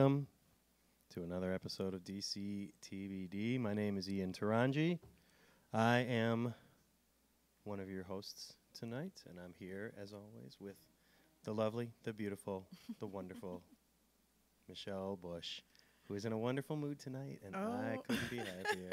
[0.00, 0.26] welcome
[1.10, 3.60] to another episode of DC TBD.
[3.60, 4.98] My name is Ian Taranji.
[5.74, 6.54] I am
[7.64, 10.76] one of your hosts tonight, and I'm here, as always, with
[11.44, 12.66] the lovely, the beautiful,
[12.98, 13.62] the wonderful
[14.70, 15.60] Michelle Bush,
[16.08, 18.02] who is in a wonderful mood tonight, and I Oh.
[18.08, 18.90] couldn't be happier.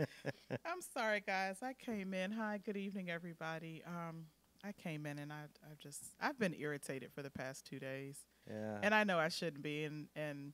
[0.64, 1.58] I'm sorry, guys.
[1.62, 2.32] I came in.
[2.32, 3.82] Hi, good evening, everybody.
[3.86, 4.24] Um,
[4.66, 8.16] I came in and I, I've just, I've been irritated for the past two days,
[8.48, 8.78] yeah.
[8.82, 9.84] and I know I shouldn't be.
[9.84, 10.52] And and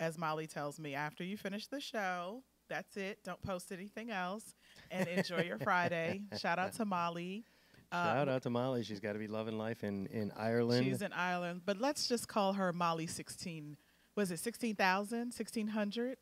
[0.00, 3.18] as Molly tells me, after you finish the show, that's it.
[3.24, 4.54] Don't post anything else,
[4.90, 6.22] and enjoy your Friday.
[6.38, 7.44] Shout out to Molly.
[7.90, 8.82] Uh, Shout out to Molly.
[8.82, 10.84] She's got to be loving life in, in Ireland.
[10.84, 13.76] She's in Ireland, but let's just call her Molly 16.
[14.16, 15.18] Was it 16,000?
[15.18, 16.16] 1,600?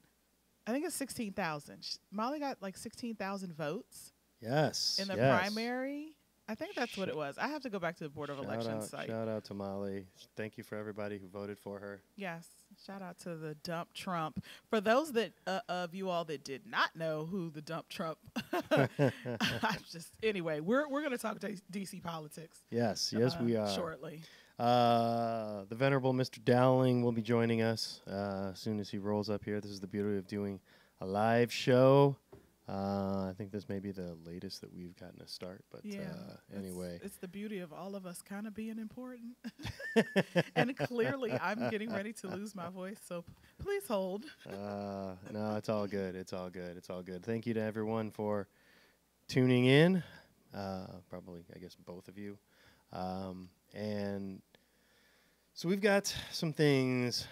[0.67, 1.99] I think it's 16,000.
[2.11, 4.99] Molly got like 16,000 votes yes.
[5.01, 5.39] in the yes.
[5.39, 6.17] primary.
[6.49, 7.39] I think that's what it was.
[7.39, 9.09] I have to go back to the Board of Shout Elections out, site.
[9.09, 10.07] shout out to Molly.
[10.37, 12.03] Thank you for everybody who voted for her.
[12.17, 12.47] Yes.
[12.85, 14.43] Shout out to the Dump Trump.
[14.69, 18.19] For those that uh, of you all that did not know who the Dump Trump,
[18.73, 20.61] I'm just anyway.
[20.61, 22.63] We're we're gonna talk D- DC politics.
[22.71, 23.69] Yes, yes, uh, we are.
[23.71, 24.21] shortly.
[24.59, 26.43] Uh, the venerable Mr.
[26.45, 29.61] Dowling will be joining us uh, as soon as he rolls up here.
[29.61, 30.61] This is the beauty of doing
[31.01, 32.17] a live show.
[32.69, 36.03] Uh, I think this may be the latest that we've gotten to start, but Yeah.
[36.03, 37.01] uh, It's- anyway.
[37.03, 39.37] it's the beauty of all of us kind of being important.
[40.55, 44.27] and clearly, I'm getting ready to lose my voice, so p- please hold.
[44.47, 46.15] uh, no, it's all good.
[46.15, 46.77] It's all good.
[46.77, 47.25] It's all good.
[47.25, 48.47] Thank you to everyone for
[49.27, 50.03] tuning in.
[50.55, 52.39] Uh, probably, I guess, both of you.
[52.93, 54.41] Um, and
[55.55, 57.27] so we've got some things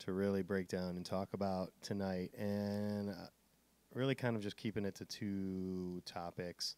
[0.00, 3.14] to really break down and talk about tonight, and uh,
[3.94, 6.76] really kind of just keeping it to two topics.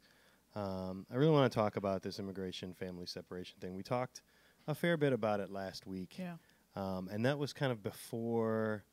[0.54, 3.74] Um, I really want to talk about this immigration family separation thing.
[3.74, 4.22] We talked
[4.66, 6.16] a fair bit about it last week.
[6.18, 6.36] Yeah.
[6.76, 8.84] Um, and that was kind of before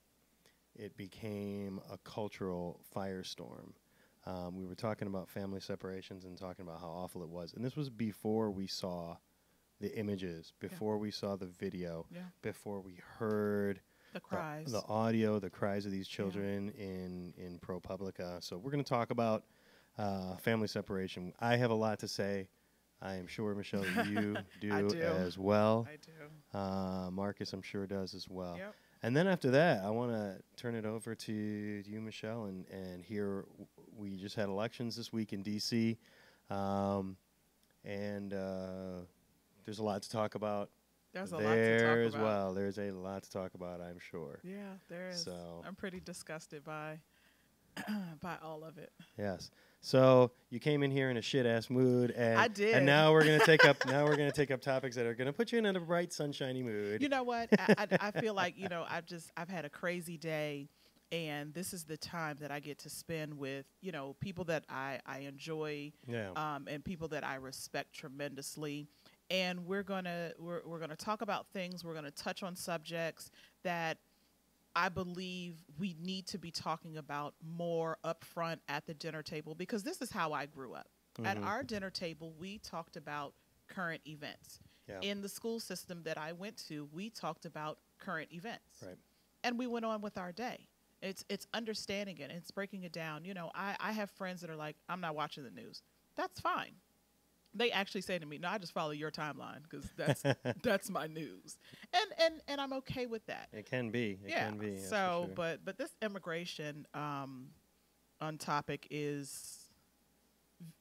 [0.75, 3.73] it became a cultural firestorm.
[4.25, 7.53] Um, we were talking about family separations and talking about how awful it was.
[7.53, 9.17] And this was before we saw
[9.79, 12.21] the images, before we saw the video, Yeah.
[12.43, 14.72] before we heard The the- cries.
[14.72, 18.44] the, audio, the cries of these children in, in ProPublica.
[18.44, 19.44] So we're going to talk about
[19.97, 21.33] uh, family separation.
[21.39, 22.47] I have a lot to say.
[23.01, 25.01] I am sure, Michelle, you do, do.
[25.01, 25.88] as well.
[25.89, 26.57] I do.
[26.57, 28.55] Uh, Marcus, I'm sure, does as well.
[28.57, 28.75] Yep.
[29.03, 33.03] And then after that, I want to turn it over to you, Michelle, and, and
[33.03, 33.67] here w-
[33.97, 35.97] we just had elections this week in D.C.
[36.51, 37.17] Um,
[37.83, 39.00] and uh,
[39.66, 40.69] there's a lot to talk about
[41.13, 42.23] There's a lot there to talk as about.
[42.23, 42.53] well.
[42.53, 44.39] There's a lot to talk about, I'm sure.
[44.44, 45.23] Yeah, there is.
[45.23, 46.99] So- I'm pretty disgusted by
[48.22, 48.91] by all of it.
[49.17, 49.51] Yes.
[49.81, 52.75] So you came in here in a shit ass mood, and I did.
[52.75, 55.33] And now we're gonna take up now we're gonna take up topics that are gonna
[55.33, 57.01] put you in a bright, sunshiny mood.
[57.01, 57.50] You know what?
[57.57, 60.69] I, I, I feel like you know I've just I've had a crazy day,
[61.11, 64.66] and this is the time that I get to spend with you know people that
[64.69, 66.29] I I enjoy yeah.
[66.35, 68.88] um, and people that I respect tremendously.
[69.31, 71.86] And we're gonna we're, we're gonna talk about things.
[71.86, 73.31] We're gonna touch on subjects
[73.64, 73.97] that
[74.75, 79.84] I believe we need to be talking about more upfront at the dinner table because
[79.84, 80.88] this is how I grew up.
[81.24, 81.46] At Mhm.
[81.46, 83.34] our dinner table, we talked about
[83.68, 84.59] current events.
[84.88, 85.00] Yeah.
[85.02, 88.98] In the school system that I went to, we talked about current events Right.
[89.44, 90.68] and we went on with our day.
[91.02, 92.31] It's it's understanding it.
[92.31, 93.24] It's breaking it down.
[93.24, 95.84] You know, I I have friends that are like, I'm not watching the news.
[96.16, 96.75] That's fine.
[97.53, 100.23] They actually say to me, "No, I just follow your timeline because that's
[100.63, 101.57] that's my news,"
[101.94, 103.50] and and and I'm okay with that.
[103.51, 104.19] It can be.
[104.23, 104.47] It yeah.
[104.47, 104.78] can be.
[104.78, 105.35] so, sure.
[105.35, 107.47] but but this immigration um,
[108.22, 109.62] on topic is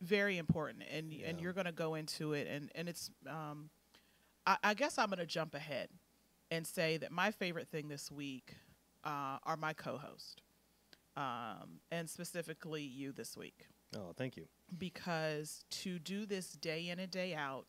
[0.00, 3.70] very important, and and you're going to go into it, and and it's um,
[4.46, 5.88] I, I guess I'm going to jump ahead
[6.50, 8.54] and say that my favorite thing this week
[9.04, 10.42] uh, are my co-host,
[11.16, 14.46] um, and specifically you this week oh, thank you.
[14.78, 17.66] because to do this day in and day out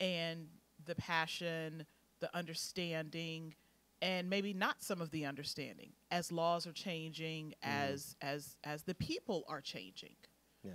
[0.00, 0.48] and
[0.84, 1.86] the passion,
[2.20, 3.54] the understanding
[4.02, 8.94] and maybe not some of the understanding as laws are changing as as as the
[8.94, 10.14] people are changing.
[10.62, 10.72] Yeah.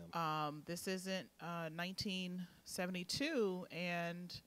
[0.48, 4.42] Um, this isn't uh, 1972 and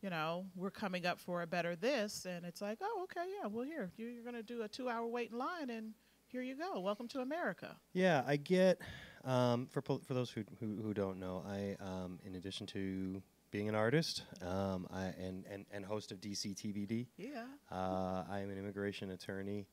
[0.00, 3.48] you know, we're coming up for a better this and it's like, "Oh, okay, yeah,
[3.48, 5.92] well here, you're going to do a 2-hour wait in line and
[6.28, 6.78] here you go.
[6.80, 8.80] Welcome to America." Yeah, I get.
[9.28, 13.22] Um, for pol- for those who, who who don't know, I um, in addition to
[13.50, 17.44] being an artist um, I, and, and and host of DC TBD, Yeah.
[17.70, 19.66] uh, I am an immigration attorney.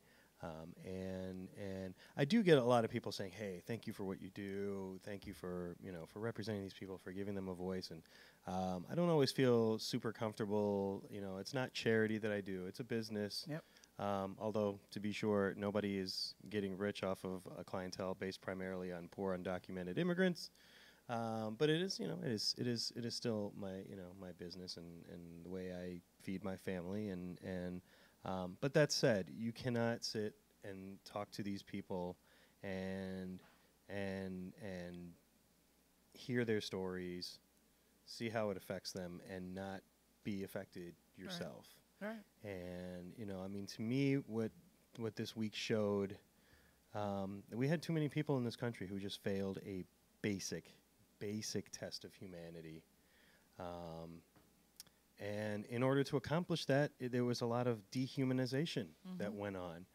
[0.43, 4.03] Um, and and I do get a lot of people saying, "Hey, thank you for
[4.03, 4.99] what you do.
[5.03, 8.01] Thank you for you know for representing these people, for giving them a voice." And
[8.45, 11.03] um, I don't always feel super comfortable.
[11.09, 13.45] You know, it's not charity that I do; it's a business.
[13.49, 13.63] Yep.
[13.97, 18.91] Um, although, to be sure, nobody is getting rich off of a clientele based primarily
[18.91, 20.49] on poor undocumented immigrants.
[21.07, 23.95] Um, but it is, you know, it is, it is, it is still my, you
[23.95, 27.09] know, my business and, and the way I feed my family.
[27.09, 27.81] And and,
[28.25, 30.33] um, but that said, you cannot sit
[30.63, 32.17] and talk to these people
[32.63, 33.39] and
[33.87, 35.11] and and
[36.13, 37.39] hear their stories,
[38.05, 39.81] see how it affects them, and not
[40.25, 41.65] be affected yourself.
[42.01, 42.17] Right.
[42.43, 44.51] And you know, I mean, to me, what
[44.97, 46.17] what this week showed,
[46.93, 49.85] um, we had too many people in this country who just failed a
[50.21, 50.73] basic,
[51.19, 52.83] basic test of humanity.
[53.59, 54.21] Um,
[55.19, 58.87] and in order to accomplish that, i there was a lot of dehumanization
[59.17, 59.37] that Mhm.
[59.37, 59.85] went on.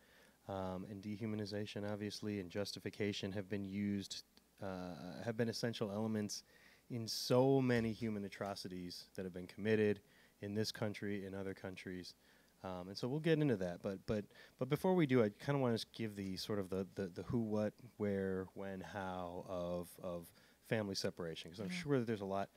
[0.48, 4.22] Um, and dehumanization, obviously, and justification have been used,
[4.62, 6.42] uh, have been essential elements
[6.88, 10.00] in so many human atrocities that have been committed
[10.42, 12.14] in this country, in other countries.
[12.62, 13.82] Um, and so we'll get into that.
[13.82, 14.24] But but
[14.58, 17.06] but before we do, I kind of want to give the sort of the, the,
[17.08, 20.26] the who, what, where, when, how of of
[20.68, 21.82] family separation because I'm Mhm.
[21.82, 22.48] sure that there's a lot.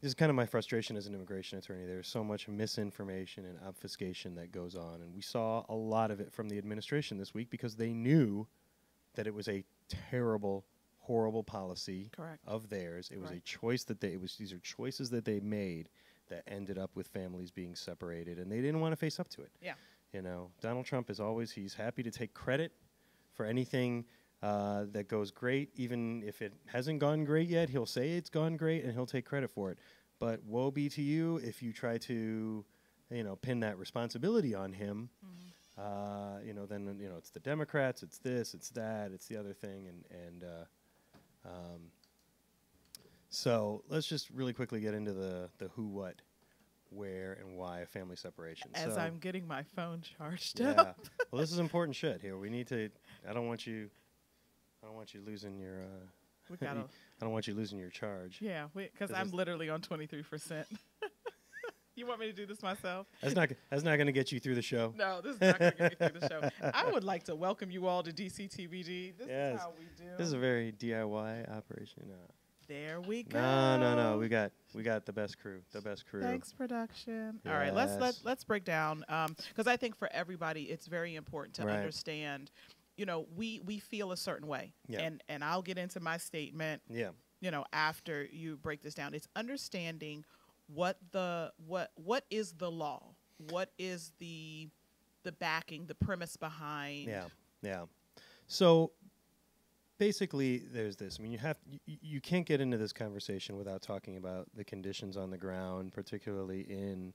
[0.00, 1.86] This is kind of my frustration as an immigration attorney.
[1.86, 6.20] There's so much misinformation and obfuscation that goes on, and we saw a lot of
[6.20, 8.46] it from the administration this week because they knew
[9.14, 10.66] that it was a terrible,
[10.98, 12.42] horrible policy Correct.
[12.46, 13.10] of theirs.
[13.10, 15.88] It was a choice that they it was these are choices that they made
[16.28, 19.42] that ended up with families being separated and they didn't want to face up to
[19.42, 19.50] it.
[19.60, 19.74] Yeah.
[20.12, 22.72] You know, Donald Trump is always he's happy to take credit
[23.32, 24.04] for anything
[24.42, 27.68] uh, that goes great, even if it hasn't gone great yet.
[27.68, 29.78] He'll say it's gone great and he'll take credit for it.
[30.20, 32.64] But woe be to you if you try to,
[33.10, 35.08] you know, pin that responsibility on him.
[35.24, 35.30] Mhm.
[35.76, 39.36] Uh, you know, then you know it's the Democrats, it's this, it's that, it's the
[39.36, 41.90] other thing, and and uh, um,
[43.34, 46.16] so let's just really quickly get into the the who, what,
[46.90, 48.70] where, and why of family separation.
[48.74, 51.00] As so, I'm getting my phone charged yeah, up.
[51.30, 52.38] well, this is important shit here.
[52.38, 52.90] We need to.
[53.28, 53.90] I don't want you.
[54.82, 55.82] I don't want you losing your.
[55.82, 56.06] Uh,
[56.50, 58.38] We gotta, I don't want you losing your charge.
[58.40, 60.64] yeah, because I'm literally on 23%.
[61.96, 63.06] you want me to do this myself?
[63.22, 63.50] That's not.
[63.70, 64.92] That's not going to get you through the show.
[64.96, 66.70] No, this is not going to get me through the show.
[66.74, 69.16] I would like to welcome you all to DCTBD.
[69.18, 69.54] This Yes.
[69.56, 70.10] is how we do.
[70.18, 72.04] This is a very DIY operation.
[72.08, 72.14] No.
[72.68, 73.38] There we go.
[73.40, 74.18] No, no, no.
[74.18, 75.60] We got we got the best crew.
[75.72, 76.20] The best crew.
[76.22, 77.40] Thanks, production.
[77.46, 78.20] All right, let's let Yes.
[78.24, 81.76] let's break down um because I think for everybody it's very important to Right.
[81.76, 82.50] understand.
[82.96, 85.00] You know, we we feel a certain way, Yeah.
[85.02, 86.82] and and I'll get into my statement.
[86.88, 87.10] Yeah.
[87.40, 90.24] You know, after you break this down, it's understanding
[90.66, 93.14] what the what what is the law,
[93.50, 94.68] what is the
[95.24, 97.06] the backing, the premise behind.
[97.08, 97.26] Yeah,
[97.62, 97.84] yeah.
[98.46, 98.92] So
[99.98, 101.16] basically, there's this.
[101.18, 104.64] I mean, you have you, you can't get into this conversation without talking about the
[104.64, 107.12] conditions on the ground, particularly in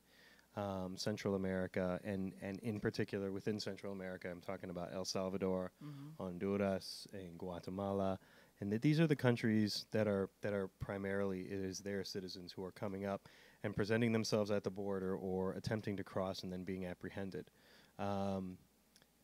[0.56, 4.30] um, Central America, and and in particular within Central America.
[4.30, 6.16] I'm talking about El Salvador, Mhm.
[6.18, 8.20] Honduras, and Guatemala.
[8.62, 12.52] And that these are the countries that are that are primarily it is their citizens
[12.52, 13.30] who are coming up
[13.64, 17.52] and presenting themselves at the border or attempting to cross and then being apprehended.
[18.00, 18.58] Um,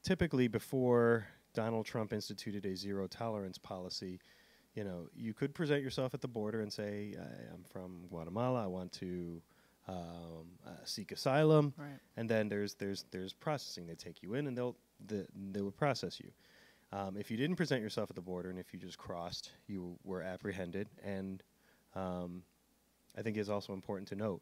[0.03, 4.19] typically, before Donald Trump instituted a zero tolerance policy,
[4.75, 7.15] you know, you could present yourself at the border and say,
[7.51, 8.63] "I'm from Guatemala.
[8.63, 9.41] I want to
[9.87, 11.99] um, uh, seek asylum." Right.
[12.17, 13.87] and then there's there's there's processing.
[13.87, 14.75] They take you in and they'll
[15.07, 16.31] the, they will process you.
[16.91, 19.97] Um, if you didn't present yourself at the border and if you just crossed, you
[20.03, 20.87] were apprehended.
[21.03, 21.43] And
[21.95, 22.43] um,
[23.17, 24.41] I think it's also important to note,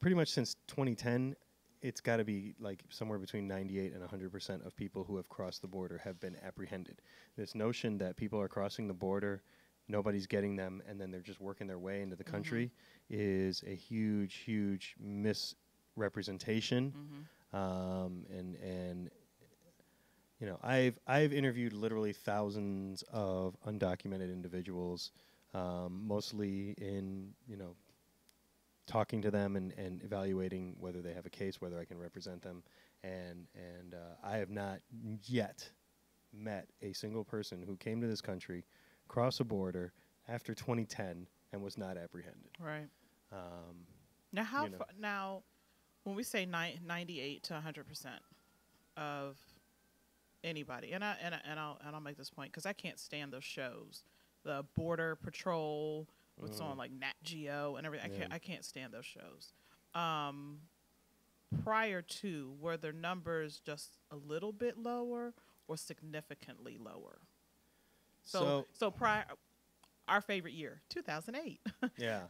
[0.00, 1.34] pretty much since 2010,
[1.82, 5.28] it's got to be like somewhere between 98 and 100 percent of people who have
[5.28, 7.00] crossed the border have been apprehended.
[7.36, 9.42] This notion that people are crossing the border,
[9.88, 12.30] nobody's getting them, and then they're just working their way into the Mhm.
[12.30, 12.70] country
[13.10, 16.92] is a huge, huge misrepresentation.
[16.92, 19.10] hmm Um, and and
[20.40, 25.10] you know, I've I've interviewed literally thousands of undocumented individuals,
[25.54, 27.74] um, mostly in you know
[28.88, 32.42] talking to them and, and evaluating whether they have a case, whether I can represent
[32.42, 32.64] them,
[33.04, 34.80] and and uh, I have not
[35.26, 35.68] yet
[36.32, 38.64] met a single person who came to this country,
[39.06, 39.92] crossed a border
[40.28, 42.50] after 2010, and was not apprehended.
[42.58, 42.88] Right.
[43.32, 43.86] Um,
[44.32, 44.78] Now, how you know.
[44.98, 45.42] now,
[46.04, 48.20] when we say ni- 98 to 100 percent
[48.96, 49.36] of
[50.42, 52.98] anybody, and I and I, and I'll and I'll make this point because I can't
[52.98, 54.02] stand those shows,
[54.44, 56.64] the Border Patrol, what's Mm.
[56.64, 58.12] on like Nat Geo and everything.
[58.12, 59.52] I can't I can't stand those shows.
[59.94, 60.60] Um,
[61.64, 65.34] prior to were their numbers just a little bit lower
[65.66, 67.18] or significantly lower?
[68.22, 69.24] So so so prior,
[70.06, 71.60] our favorite year, 2008.
[71.98, 72.22] Yeah.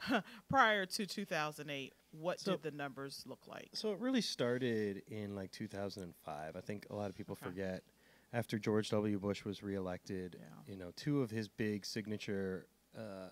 [0.49, 3.71] Prior to 2008, what So- did the numbers look like?
[3.75, 6.57] So it really started in like 2005.
[6.57, 7.47] I think a lot of people Okay.
[7.51, 7.83] forget
[8.33, 9.19] after George W.
[9.19, 10.37] Bush was reelected.
[10.39, 10.73] Yeah.
[10.73, 13.31] You know, two of his big signature, uh,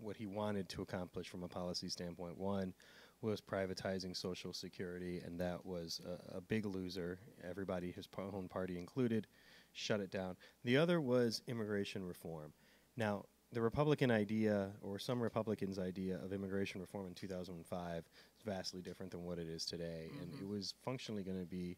[0.00, 2.38] what he wanted to accomplish from a policy standpoint.
[2.38, 2.74] One
[3.22, 7.18] was privatizing Social Security, and that was a, a big loser.
[7.48, 9.26] Everybody, his own party included,
[9.72, 10.36] shut it down.
[10.64, 12.52] The other was immigration reform.
[12.96, 18.04] Now, the Republican idea, or some Republicans' idea of immigration reform in 2005, is
[18.44, 20.08] vastly different than what it is today.
[20.20, 21.76] And it was functionally going to be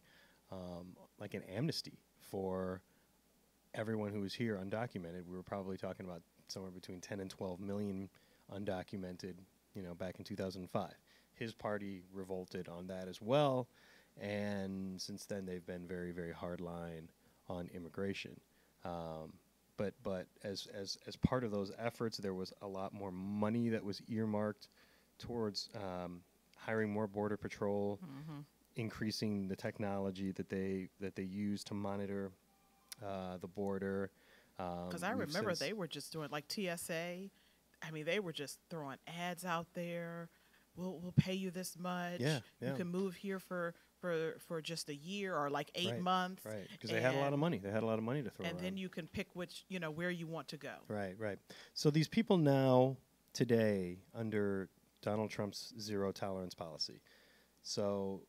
[0.50, 1.98] um, like an amnesty
[2.30, 2.82] for
[3.74, 5.26] everyone who was here undocumented.
[5.26, 6.20] We were probably talking about
[6.52, 8.08] somewhere between 10 and 12 million
[8.52, 9.34] undocumented,
[9.74, 10.90] you know, back in 2005.
[11.34, 13.66] His party revolted on that as well,
[14.20, 17.08] and since then they've been very, very hard line
[17.48, 18.38] on immigration.
[18.84, 19.32] Um,
[19.76, 23.70] but but as as as part of those efforts, there was a lot more money
[23.70, 24.68] that was earmarked
[25.18, 26.20] towards um,
[26.58, 27.98] hiring more border patrol,
[28.76, 32.30] increasing the technology that they that they use to monitor
[33.04, 34.10] uh, the border.
[34.56, 37.30] Because Um, I remember they were just doing like TSA.
[37.82, 40.28] I mean, they were just throwing ads out there.
[40.76, 42.20] We'll we'll pay you this much.
[42.20, 42.70] Yeah, yeah.
[42.70, 46.44] You can move here for for for just a year or like eight Right, months.
[46.46, 47.58] right because they had a lot of money.
[47.58, 48.64] They had a lot of money to throw And around.
[48.64, 50.74] then you can pick which you know where you want to go.
[50.88, 51.38] Right, right.
[51.74, 52.96] So these people now,
[53.32, 54.68] today, under
[55.02, 57.00] Donald Trump's zero tolerance policy,
[57.62, 58.22] so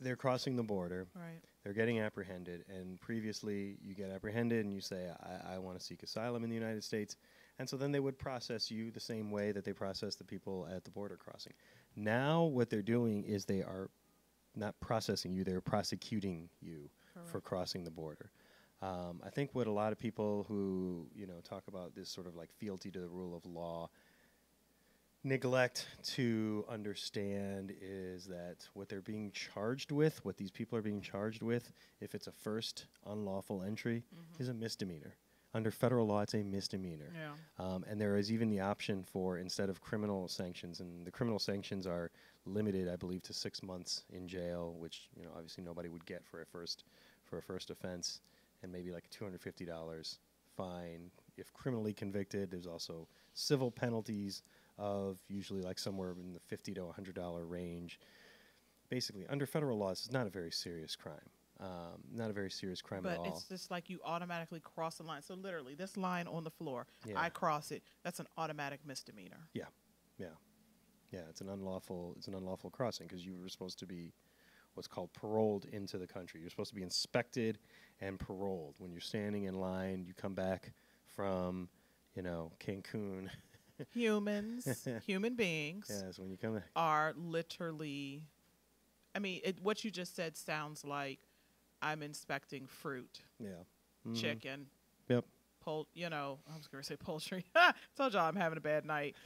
[0.00, 1.40] they're crossing the border, Right.
[1.62, 5.84] they're getting apprehended, and previously you get apprehended and you say, I, I want to
[5.84, 7.16] seek asylum in the United States.
[7.58, 10.66] And so then they would process you the same way that they process the people
[10.74, 11.52] at the border crossing.
[11.94, 13.90] Now, what they're doing is they are
[14.56, 16.90] not processing you, they're prosecuting you
[17.26, 18.30] for crossing the border.
[18.82, 22.26] Um, I think what a lot of people who you know talk about this sort
[22.26, 23.90] of like fealty to the rule of law
[25.22, 31.00] neglect to understand is that what they're being charged with, what these people are being
[31.00, 34.02] charged with, if it's a first unlawful entry,
[34.38, 35.14] is a misdemeanor.
[35.52, 37.12] Under federal law, it's a misdemeanor.
[37.12, 37.64] Yeah.
[37.64, 41.40] Um, and there is even the option for instead of criminal sanctions, and the criminal
[41.40, 42.10] sanctions are
[42.46, 46.24] limited, I believe, to six months in jail, which you know obviously nobody would get
[46.24, 46.84] for a first
[47.24, 48.20] for a first offense,
[48.62, 50.18] and maybe like two hundred fifty dollars
[50.56, 52.50] fine if criminally convicted.
[52.50, 54.42] There's also civil penalties
[54.80, 58.00] of usually like somewhere in the fifty to hundred dollar range.
[58.88, 61.30] Basically, under federal laws, it's not a very serious crime.
[61.60, 63.24] Um, not a very serious crime at all.
[63.24, 65.22] But it's just like you automatically cross the line.
[65.22, 67.20] So literally, this line on the floor, Yeah.
[67.20, 67.82] I cross it.
[68.02, 69.48] That's an automatic misdemeanor.
[69.52, 69.64] Yeah,
[70.18, 70.28] yeah,
[71.12, 71.20] yeah.
[71.28, 72.14] It's an unlawful.
[72.16, 74.14] It's an unlawful crossing because you were supposed to be
[74.74, 76.40] what's called paroled into the country.
[76.40, 77.58] You're supposed to be inspected
[78.00, 78.76] and paroled.
[78.78, 80.72] When you're standing in line, you come back
[81.14, 81.68] from,
[82.14, 83.28] you know, Cancun.
[83.94, 86.60] Humans, human beings, yes, when you come.
[86.76, 88.24] are literally.
[89.14, 91.18] I mean, it, what you just said sounds like
[91.82, 93.50] I'm inspecting fruit, Yeah.
[94.06, 94.14] Mhm.
[94.20, 94.66] chicken,
[95.08, 95.24] Yep.
[95.60, 95.88] pol.
[95.94, 97.44] You know, I was going to say poultry.
[97.96, 99.16] Told y'all I'm having a bad night.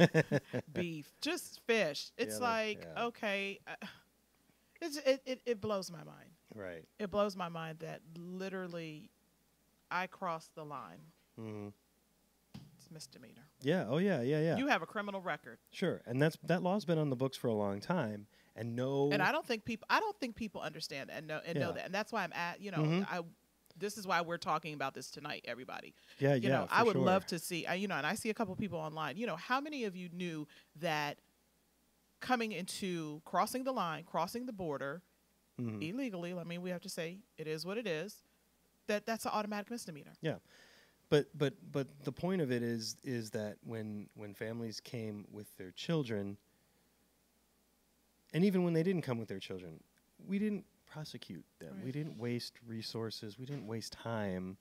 [0.73, 2.11] Beef, just fish.
[2.17, 3.05] It's that- like yeah.
[3.07, 3.61] okay.
[3.67, 3.75] Uh,
[4.81, 6.31] it's, it, it it blows my mind.
[6.55, 6.85] Right.
[6.99, 9.11] It blows my mind that literally,
[9.91, 11.01] I crossed the line.
[11.37, 11.69] hmm
[12.85, 13.47] It's misdemeanor.
[13.63, 13.87] Yeah.
[13.89, 14.21] Oh yeah.
[14.21, 14.41] Yeah.
[14.41, 14.57] Yeah.
[14.57, 16.03] You have a criminal record, sure.
[16.07, 18.27] And that's that law's been on the books for a long time,
[18.57, 19.11] and no.
[19.11, 19.87] and I don't think people.
[19.89, 22.61] I don't think people understand and know and know that, and that's why I'm at.
[22.61, 23.07] You know, Mhm.
[23.11, 23.21] I.
[23.77, 25.95] This is why we're talking about this tonight, everybody.
[26.21, 26.35] Yeah.
[26.35, 26.59] You yeah.
[26.59, 27.03] know, I would sure.
[27.03, 27.67] love to see.
[27.67, 29.17] I, you know, and I see a couple people online.
[29.17, 31.19] You know, how many of you knew that
[32.21, 35.03] coming into crossing the line, crossing the border
[35.61, 35.83] Mhm.
[35.83, 36.33] illegally?
[36.35, 38.23] I mean, we have to say it is what it is.
[38.87, 40.13] That that's an automatic misdemeanor.
[40.21, 40.37] Yeah,
[41.11, 45.55] but but but the point of it is is that when when families came with
[45.57, 46.37] their children,
[48.33, 49.81] and even when they didn't come with their children,
[50.27, 51.81] we didn't prosecute them.
[51.85, 53.39] We didn't waste resources.
[53.39, 54.57] We didn't waste time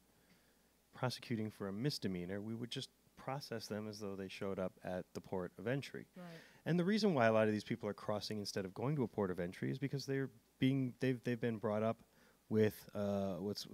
[0.94, 2.42] prosecuting for a misdemeanor.
[2.42, 6.06] We would just process them as though they showed up at the port of entry.
[6.16, 6.26] Right.
[6.66, 9.04] And the reason why a lot of these people are crossing instead of going to
[9.04, 11.98] a port of entry is because they're being they've they've been brought up
[12.50, 13.68] with uh, what's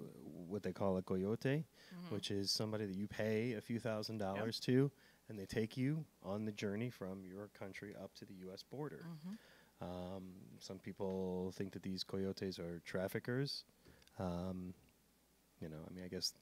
[0.48, 2.14] what they call a coyote, Mm-hmm.
[2.16, 4.92] which is somebody that you pay a few thousand dollars to,
[5.28, 8.62] and they take you on the journey from your country up to the U.S.
[8.64, 9.06] border.
[9.08, 9.86] Mm-hmm.
[10.16, 10.24] Um,
[10.60, 13.64] some people think that these coyotes are traffickers.
[14.20, 14.74] Um,
[15.60, 16.34] you know, I mean, I guess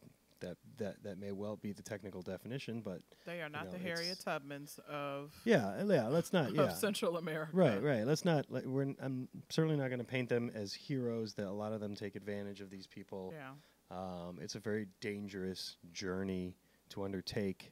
[0.42, 3.78] that that that may well be the technical definition, but They are not know, the
[3.78, 6.64] Harriet Tubmans of yeah, yeah, let's not yeah.
[6.64, 7.52] of Central America.
[7.54, 8.06] Right, right.
[8.06, 8.46] Let's not.
[8.50, 8.84] Like, we're.
[8.84, 11.34] n- I'm certainly not going to paint them as heroes.
[11.36, 13.34] That a lot of them take advantage of these people.
[13.36, 13.52] Yeah.
[13.90, 16.56] Um, it's a very dangerous journey
[16.90, 17.72] to undertake.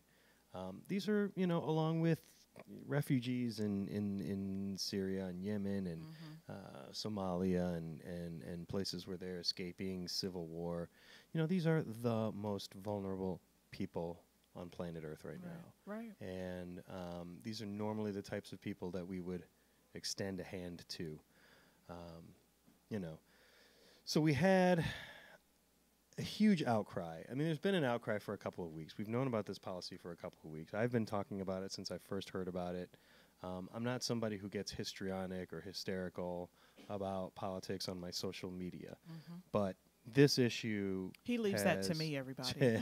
[0.53, 2.19] Um, these are, you know, along with
[2.87, 6.51] refugees in, in, in Syria and Yemen and Mm-hmm.
[6.51, 10.89] uh, Somalia and, and, and places where they're escaping civil war.
[11.35, 14.21] You know, these are the most vulnerable people
[14.55, 15.73] on planet Earth right, now.
[15.85, 16.13] Right.
[16.21, 19.43] And um, these are normally the types of people that we would
[19.95, 21.19] extend a hand to.
[21.89, 22.23] Um,
[22.89, 23.19] you know,
[24.05, 24.85] so we had
[26.17, 27.23] a huge outcry.
[27.29, 28.97] I mean, there's been an outcry for a couple of weeks.
[28.97, 30.73] We've known about this policy for a couple of weeks.
[30.73, 32.95] I've been talking about it since I first heard about it.
[33.43, 36.49] Um, I'm not somebody who gets histrionic or hysterical
[36.89, 39.41] about politics on my social media, Mhm.
[39.51, 39.75] but
[40.13, 42.79] this issue He leaves that to me, everybody.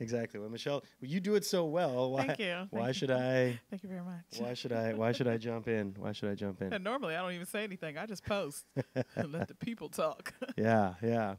[0.00, 0.40] exactly.
[0.40, 2.12] Well, Michelle, well, you do it so well.
[2.12, 2.66] Why, Thank you.
[2.70, 3.16] why Thank should you.
[3.16, 3.60] I?
[3.70, 4.24] Thank you very much.
[4.38, 4.94] Why should I?
[4.94, 5.94] Why should I jump in?
[5.98, 6.72] Why should I jump in?
[6.72, 7.98] And normally I don't even say anything.
[7.98, 8.64] I just post
[8.94, 10.32] and let the people talk.
[10.56, 11.36] yeah, yeah.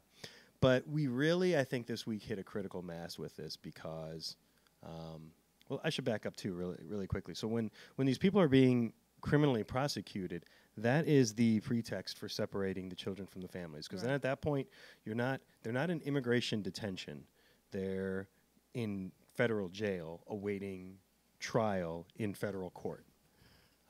[0.60, 4.36] But we really, I think, this week hit a critical mass with this because,
[4.82, 5.30] um,
[5.68, 7.34] well, I should back up too, really, really quickly.
[7.34, 10.44] So when when these people are being criminally prosecuted,
[10.78, 13.88] that is the pretext for separating the children from the families.
[13.88, 14.68] Because then at that point,
[15.04, 17.24] you're not they're not in immigration detention;
[17.70, 18.28] they're
[18.74, 20.98] in federal jail awaiting
[21.38, 23.04] trial in federal court,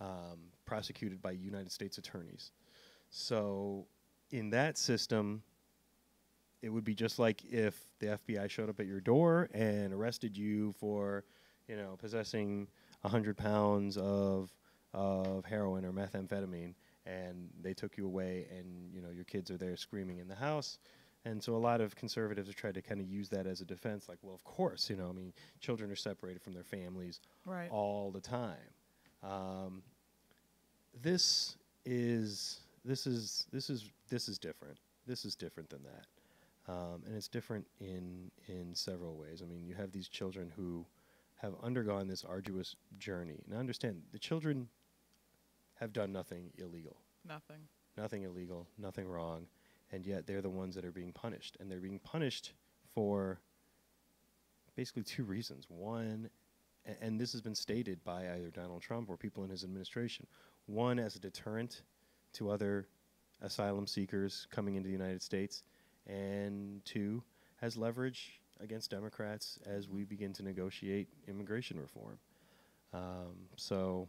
[0.00, 2.52] um, prosecuted by United States attorneys.
[3.10, 3.86] So
[4.30, 5.42] in that system,
[6.62, 10.36] it would be just like if the FBI showed up at your door and arrested
[10.36, 11.24] you for,
[11.68, 12.68] you know, possessing
[13.04, 14.50] hundred pounds of
[14.96, 16.74] of heroin or methamphetamine,
[17.04, 20.34] and they took you away, and you know your kids are there screaming in the
[20.34, 20.78] house.
[21.24, 23.64] And so a lot of conservatives have tried to kind of use that as a
[23.64, 27.20] defense, like, well, of course, you know, I mean, children are separated from their families
[27.44, 27.68] right.
[27.68, 28.54] all the time.
[29.24, 29.82] Um,
[31.02, 34.78] this is this is this is this is different.
[35.06, 39.42] This is different than that, um, and it's different in in several ways.
[39.42, 40.86] I mean, you have these children who
[41.34, 43.42] have undergone this arduous journey.
[43.46, 44.68] Now, understand the children
[45.76, 47.68] have done nothing illegal, Nothing.
[47.96, 49.46] nothing illegal, nothing wrong,
[49.92, 52.52] and yet they're the ones that are being punished, and they're being punished
[52.94, 53.38] for
[54.74, 55.66] basically two reasons.
[55.68, 56.30] One,
[56.86, 60.26] a- and this has been stated by either Donald Trump or people in his administration.
[60.66, 61.82] One, as a deterrent
[62.34, 62.88] to other
[63.40, 65.62] asylum seekers coming into the United States,
[66.06, 67.22] and two,
[67.62, 72.18] as leverage against Democrats as we begin to negotiate immigration reform.
[72.94, 74.08] Um, so,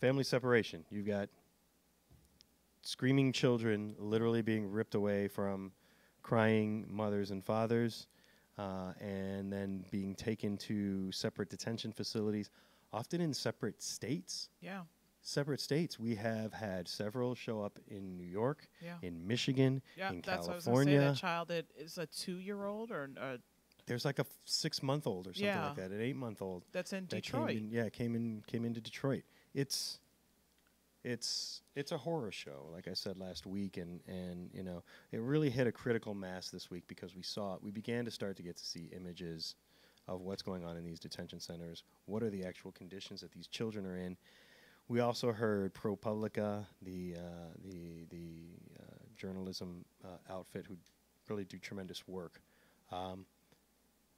[0.00, 0.84] family separation.
[0.90, 1.28] You've got
[2.82, 5.72] screaming children literally being ripped away from
[6.22, 8.06] crying mothers and fathers,
[8.58, 12.50] uh, and then being taken to separate detention facilities,
[12.92, 14.48] often in separate states.
[14.60, 14.82] Yeah.
[15.22, 15.98] Separate states.
[15.98, 18.98] We have had several show up in New York, Yeah.
[19.02, 20.10] in Michigan, Yeah.
[20.12, 20.70] in That's what I was say.
[20.70, 21.00] California.
[21.00, 23.38] That child that is a two-year-old or uh,
[23.86, 25.66] There's like a f- six month old or something Yeah.
[25.68, 26.64] like that, an eight month old.
[26.72, 27.56] that's in that Detroit.
[27.56, 29.24] In, yeah, came in came into Detroit.
[29.56, 30.00] It's
[31.02, 35.20] it's it's a horror show, like I said last week, and and you know it
[35.22, 38.42] really hit a critical mass this week because we saw we began to start to
[38.42, 39.54] get to see images
[40.08, 41.84] of what's going on in these detention centers.
[42.04, 44.18] What are the actual conditions that these children are in?
[44.88, 48.84] We also heard ProPublica, the uh, the the uh,
[49.16, 50.76] journalism uh, outfit who
[51.30, 52.42] really do tremendous work.
[52.92, 53.24] Um,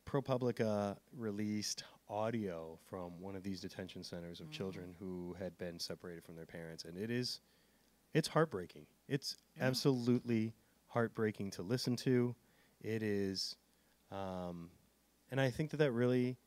[0.04, 4.52] ProPublica released audio from one of these detention centers of Mhm.
[4.52, 7.40] children who had been separated from their parents, and it is,
[8.14, 8.86] it's heartbreaking.
[9.06, 9.66] It's Yeah.
[9.66, 10.54] absolutely
[10.88, 12.34] heartbreaking to listen to.
[12.80, 13.56] It is,
[14.10, 14.70] um,
[15.30, 16.38] and I think that that really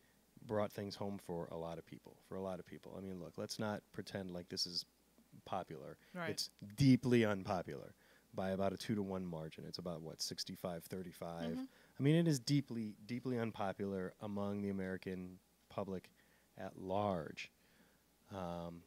[0.41, 2.17] brought things home for a lot of people.
[2.27, 4.85] For a lot of people, I mean, look, let's not pretend like this is
[5.45, 5.97] popular.
[6.13, 6.31] Right.
[6.31, 7.93] It's deeply unpopular
[8.33, 9.65] by about a two to one margin.
[9.65, 11.57] It's about what 65 35.
[11.57, 11.67] Mhm.
[11.99, 15.39] I mean, it is deeply, deeply unpopular among the American
[15.71, 16.09] public
[16.57, 17.51] at large.
[18.31, 18.81] Um,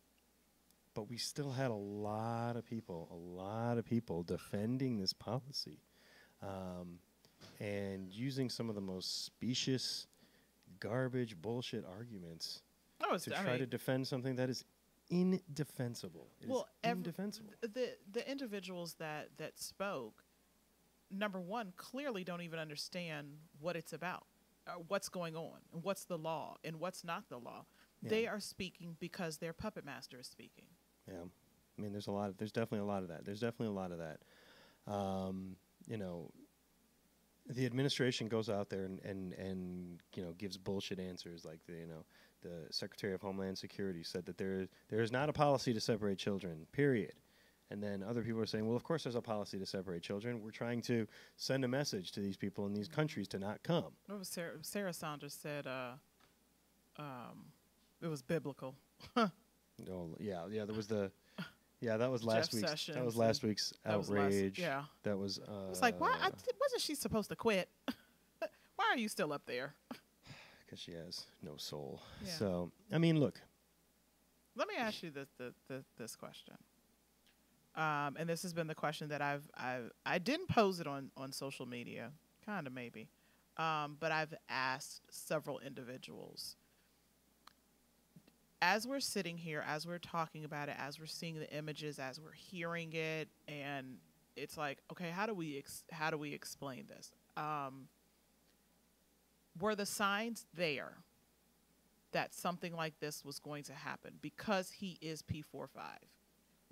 [0.94, 5.80] but we still had a lot of people, a lot of people defending this policy
[6.42, 6.98] um,
[7.60, 10.06] and using some of the most specious,
[10.78, 12.62] garbage, bullshit arguments
[13.06, 14.64] Oh, to I try mean, to defend something that is
[15.10, 16.28] indefensible.
[16.40, 17.52] It is well, ev- indefensible.
[17.60, 20.22] th- the the individuals that that spoke,
[21.10, 23.28] number one, clearly don't even understand
[23.60, 24.26] what it's about,
[24.88, 27.66] what's going on, and what's the law, and what's not the law.
[28.02, 30.66] They are speaking because their puppet master is speaking.
[31.08, 31.22] Yeah,
[31.78, 32.28] I mean, there's a lot.
[32.28, 33.24] Of, there's definitely a lot of that.
[33.24, 34.20] There's definitely a lot of that.
[34.86, 36.30] Um, you know,
[37.48, 41.74] the administration goes out there and, and and you know gives bullshit answers like the
[41.74, 42.04] you know
[42.42, 46.18] the Secretary of Homeland Security said that there there is not a policy to separate
[46.18, 46.66] children.
[46.72, 47.12] Period.
[47.74, 50.40] And then other people are saying, well, of course there's a policy to separate children.
[50.40, 53.86] We're trying to send a message to these people in these countries to not come.
[54.06, 55.66] What was Sarah, Sarah Sanders said?
[55.66, 55.94] Uh,
[57.00, 57.46] um,
[58.00, 58.76] it was biblical.
[59.90, 61.10] Oh, yeah, yeah, there was the.
[61.80, 62.70] Yeah, that was last Jeff week's.
[62.70, 64.56] Sessions that was last week's was last- outrage.
[64.56, 64.84] yeah.
[65.02, 65.40] That was.
[65.40, 66.12] Uh, It's like, why?
[66.12, 67.68] I, wasn't she supposed to quit?
[68.76, 69.74] why are you still up there?
[70.64, 72.00] Because she has no soul.
[72.24, 72.30] Yeah.
[72.30, 73.40] So I mean, look.
[74.54, 76.54] Let me ask you this this, this, this question.
[77.76, 81.10] Um, and this has been the question that I've I've I didn't pose it on
[81.16, 82.10] on social media,
[82.46, 83.08] kind of maybe,
[83.56, 86.56] um, but I've asked several individuals.
[88.62, 92.18] As we're sitting here, as we're talking about it, as we're seeing the images, as
[92.20, 93.98] we're hearing it, and
[94.36, 97.10] it's like, okay, how do we ex- how do we explain this?
[97.36, 97.88] Um,
[99.60, 100.94] were the signs there
[102.12, 105.68] that something like this was going to happen because he is P45.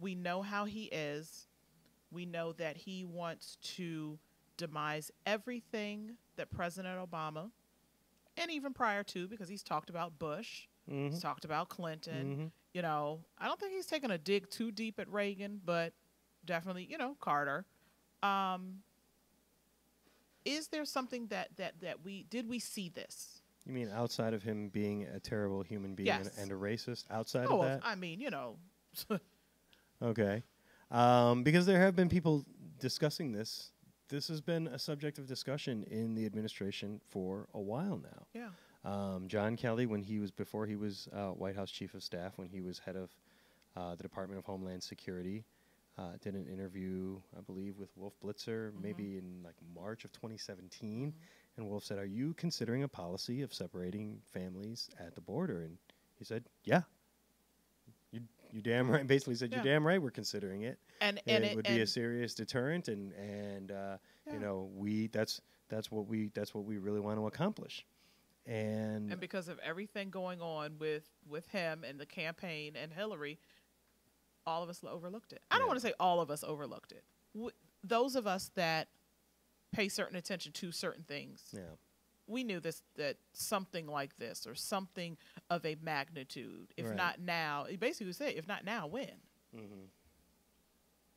[0.03, 1.47] We know how he is.
[2.11, 4.19] We know that he wants to
[4.57, 7.51] demise everything that President Obama,
[8.37, 11.11] and even prior to, because he's talked about Bush, Mhm.
[11.13, 12.37] he's talked about Clinton.
[12.37, 12.53] Mhm.
[12.75, 15.95] You know, I don't think he's taken a dig too deep at Reagan, but
[16.45, 17.65] definitely, you know, Carter.
[18.25, 18.83] Um,
[20.45, 23.41] is there something that that that we did we see this?
[23.65, 27.05] You mean outside of him being a terrible human being and, and a racist?
[27.11, 28.59] Outside Oh, of that, I mean, you know,
[30.03, 30.43] okay.
[30.91, 32.45] Um, because there have been people
[32.79, 33.71] discussing this.
[34.09, 38.27] This has been a subject of discussion in the administration for a while now.
[38.35, 38.49] yeah.
[38.85, 42.33] Um, John Kelly, when he was before he was uh, White House Chief of Staff,
[42.37, 43.11] when he was head of
[43.77, 45.45] uh, the Department of Homeland Security,
[45.99, 51.15] uh, did an interview, I believe, with Wolf Blitzer, maybe in like March of 2017.
[51.57, 55.79] And Wolf said, "Are you considering a policy of separating families at the border?" And
[56.17, 56.83] he said, "Yeah."
[58.53, 59.07] You, damn right.
[59.15, 59.59] Basically said, Yeah.
[59.59, 60.01] "You damn right.
[60.01, 60.79] We're considering it.
[61.01, 64.35] and And and it, it would be a serious deterrent, and and uh, Yeah.
[64.35, 67.87] you know we that's that's what we that's what we really want to accomplish."
[68.45, 73.39] And, and because of everything going on with with him and the campaign and Hillary,
[74.47, 75.43] all of us overlooked it.
[75.51, 77.05] I don't want to say all of us overlooked it.
[77.35, 77.53] W-
[77.85, 78.89] those of us that
[79.73, 81.61] pay certain attention to certain things, yeah,
[82.27, 85.17] we knew this that something like this or something
[85.51, 86.97] of a magnitude, if Right.
[86.97, 89.21] not now, it basically said, if not now, when?
[89.55, 89.85] mm-hmm.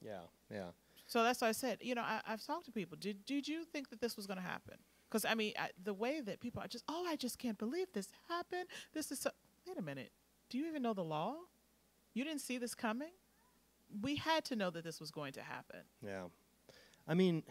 [0.01, 0.71] yeah, yeah.
[1.07, 2.97] So that's why I said, you know, I, I've talked to people.
[2.99, 4.75] Did did you think that this was going to happen?
[5.07, 7.87] Because I mean, I, the way that people are just, oh, I just can't believe
[7.93, 8.65] this happened.
[8.93, 9.29] This is so.
[9.67, 10.11] Wait a minute.
[10.49, 11.35] Do you even know the law?
[12.13, 13.11] You didn't see this coming.
[14.01, 15.81] We had to know that this was going to happen.
[16.03, 16.23] Yeah.
[17.07, 17.43] I mean,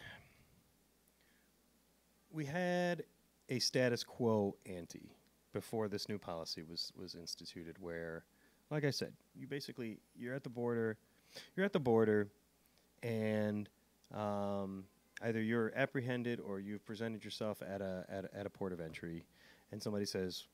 [2.32, 3.04] we had
[3.48, 5.12] a status quo ante
[5.52, 8.24] before this new policy was, was instituted where,
[8.70, 10.96] like I said, you basically, you're at the border,
[11.56, 12.28] you're at the border,
[13.02, 13.68] and
[14.12, 14.84] um,
[15.22, 18.80] either you're apprehended or you've presented yourself at a, at a, at a port of
[18.80, 19.24] entry,
[19.70, 20.44] and somebody says,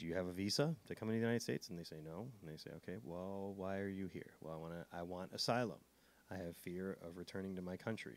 [0.00, 1.68] do you have a visa to come into the United States?
[1.68, 2.26] And they say no.
[2.40, 4.30] And they say, okay, well, why are you here?
[4.40, 5.78] Well, I want I want asylum.
[6.30, 8.14] I have fear of returning to my country.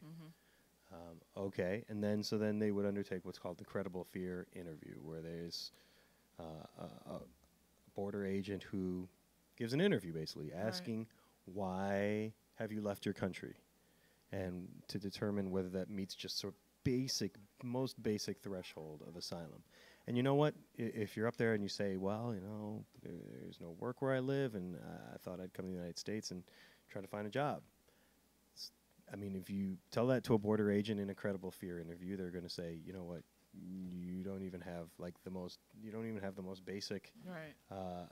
[0.94, 4.96] Um, okay, and then so then they would undertake what's called the credible fear interview,
[5.02, 5.72] where there's
[6.40, 6.44] uh,
[6.80, 7.20] a, a
[7.96, 9.08] border agent who
[9.58, 11.08] gives an interview, basically asking
[11.46, 13.56] why have you left your country,
[14.32, 19.64] and to determine whether that meets just sort of basic, most basic threshold of asylum.
[20.06, 20.54] And you know what?
[20.78, 24.14] I- If you're up there and you say, "Well, you know, there's no work where
[24.14, 26.44] I live, and uh, I thought I'd come to the United States and
[26.90, 27.64] try to find a job,"
[29.12, 32.16] I mean, if you tell that to a border agent in a credible fear interview,
[32.18, 33.22] they're going to say, you know what,
[33.54, 37.54] you don't even have like the most, you don't even have the most basic, Right.
[37.72, 38.08] uh, uh,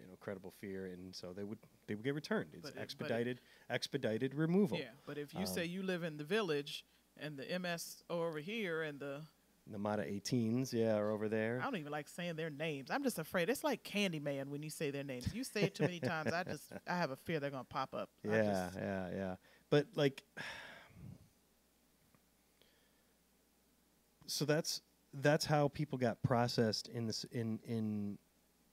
[0.00, 2.50] you know, credible fear, and so they would they would get returned.
[2.54, 4.78] It's But it- but it- expedited expedited removal.
[4.78, 4.90] Yeah.
[5.06, 6.84] But if you Um, say you live in the village
[7.18, 9.20] and the MS over here and the
[9.66, 11.60] Mara 18s, yeah, are over there.
[11.60, 12.90] I don't even like saying their names.
[12.90, 13.48] I'm just afraid.
[13.50, 15.32] It's like Candyman when you say their names.
[15.34, 16.32] You say it too many times.
[16.32, 18.08] I just I have a fear they're gonna pop up.
[18.24, 19.36] Yeah, yeah, yeah.
[19.72, 20.22] But like,
[24.26, 24.82] so that's
[25.14, 28.18] that's how people got processed in this in in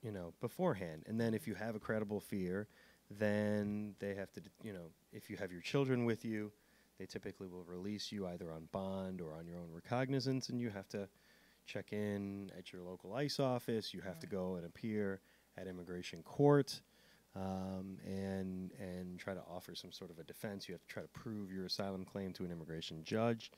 [0.02, 1.04] you know beforehand.
[1.06, 2.68] And then if you have a credible fear,
[3.10, 6.52] then they have to you know if you have your children with you,
[6.98, 10.68] they typically will release you either on bond or on your own recognizance, and you
[10.68, 11.08] have to
[11.64, 13.94] check in at your local ICE office.
[13.94, 15.22] You have to go and appear
[15.56, 16.82] at immigration court
[17.36, 20.68] um, and and try to offer some sort of a defense.
[20.68, 23.52] You have to try to prove your asylum claim to an immigration judge,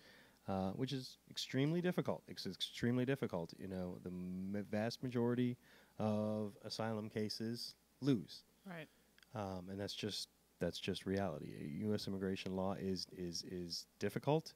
[0.49, 2.23] uh, which is extremely difficult.
[2.29, 3.53] It's extremely difficult.
[3.59, 5.57] You know, the m- vast majority
[5.99, 8.89] of asylum cases lose, Right.
[9.35, 11.53] um, and that's just that's just reality.
[11.85, 12.07] U.S.
[12.07, 14.55] immigration law is is is difficult.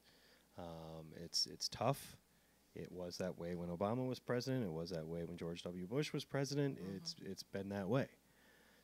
[0.57, 2.17] Um, it's it's tough.
[2.75, 4.63] It was that way when Obama was president.
[4.63, 5.87] It was that way when George W.
[5.87, 6.77] Bush was president.
[6.79, 6.97] Mhm.
[6.97, 8.07] It's it's been that way.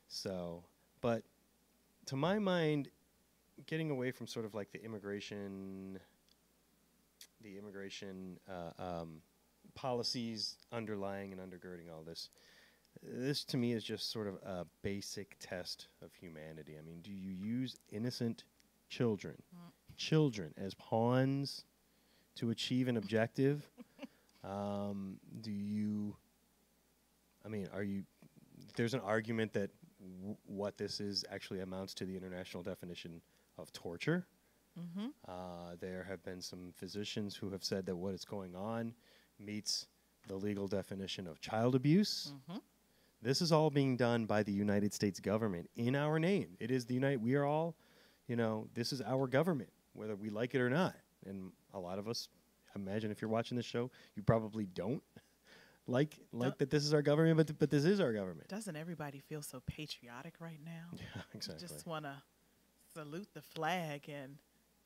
[0.08, 0.64] So,
[1.00, 1.22] but
[2.06, 2.88] to my mind,
[3.66, 5.98] getting away from sort of like the immigration,
[7.42, 9.22] the immigration uh, um,
[9.74, 12.30] policies underlying and undergirding all this,
[13.02, 16.76] this to me is just sort of a basic test of humanity.
[16.78, 18.44] I mean, do you use innocent
[18.88, 19.72] children, Mm.
[19.96, 21.64] children as pawns
[22.36, 23.68] to achieve an objective?
[24.44, 26.16] um, do you?
[27.44, 28.04] I mean, are you?
[28.76, 29.70] There's an argument that
[30.46, 33.20] what this is actually amounts to the international definition
[33.58, 34.26] of torture.
[34.78, 35.06] Mm-hmm.
[35.28, 38.92] Uh, there have been some physicians who have said that what is going on
[39.38, 39.86] meets
[40.26, 42.32] the legal definition of child abuse.
[42.50, 42.58] Mm-hmm.
[43.22, 46.56] This is all being done by the United States government in our name.
[46.60, 47.22] It is the United.
[47.22, 47.74] We are all,
[48.26, 50.94] you know, this is our government, whether we like it or not.
[51.26, 52.28] And a lot of us,
[52.76, 55.02] imagine if you're watching this show, you probably don't
[55.86, 56.70] like like Don't- that.
[56.70, 58.48] This is our government, but but this is our government.
[58.48, 60.86] Doesn't everybody feel so patriotic right now?
[60.98, 61.66] Yeah, exactly.
[61.66, 62.14] Just want to
[62.94, 64.36] salute the flag and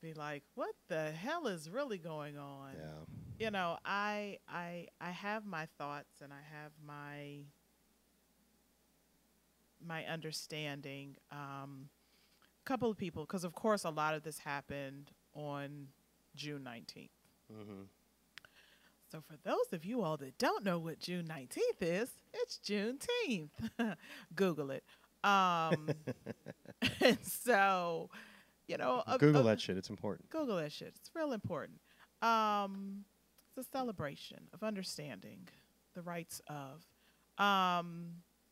[0.03, 3.45] be like, "What the hell is really going on?" yeah.
[3.45, 7.45] You know, I I I have my thoughts and I have my
[9.85, 11.17] my understanding.
[11.31, 11.89] Um,
[12.41, 15.89] a couple of people, because of course a lot of this happened on
[16.35, 17.11] June nineteenth.
[17.53, 17.83] Mm-hmm.
[19.11, 23.49] So for those of you all that don't know what June 19th is, it's Juneteenth.
[24.37, 24.85] Google it.
[25.25, 25.89] Um,
[27.01, 28.11] and so,
[28.67, 29.77] you know, a- Google a- that shit.
[29.79, 30.29] It's important.
[30.31, 30.89] Google that shit.
[30.89, 31.79] It's real important.
[32.23, 33.05] Um,
[33.57, 35.49] it's a celebration of understanding
[35.95, 36.85] the rights of,
[37.45, 38.11] um,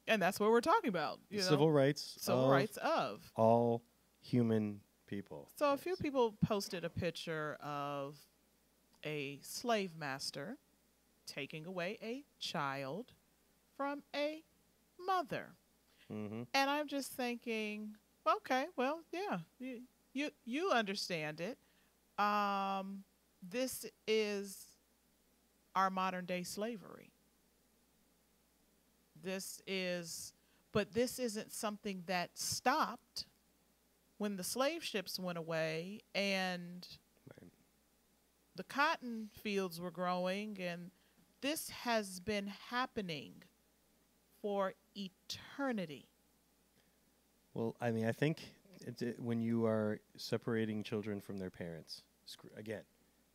[0.09, 1.19] and that's what we're talking about.
[1.29, 2.17] You The know, civil rights.
[2.19, 3.21] civil of rights of.
[3.37, 3.83] all
[4.23, 5.51] human people.
[5.59, 8.17] So a few people posted a picture of
[9.07, 10.59] a slave master
[11.27, 13.13] taking away a child
[13.77, 14.43] from a
[15.05, 15.53] mother.
[16.13, 16.43] Mm-hmm.
[16.53, 21.59] And I'm just thinking, okay, well, yeah, you you, you understand it.
[22.23, 23.05] Um,
[23.43, 24.65] this is
[25.75, 27.13] our modern day slavery.
[29.23, 30.33] This is,
[30.73, 33.27] but this isn't something that stopped
[34.17, 36.87] when the slave ships went away and.
[38.57, 40.91] The cotton fields were growing, and
[41.41, 43.43] this has been happening
[44.41, 46.07] for eternity.
[47.55, 48.39] Well, I mean, I think
[48.87, 52.83] it's, it, when you are separating children from their parents, sc- again,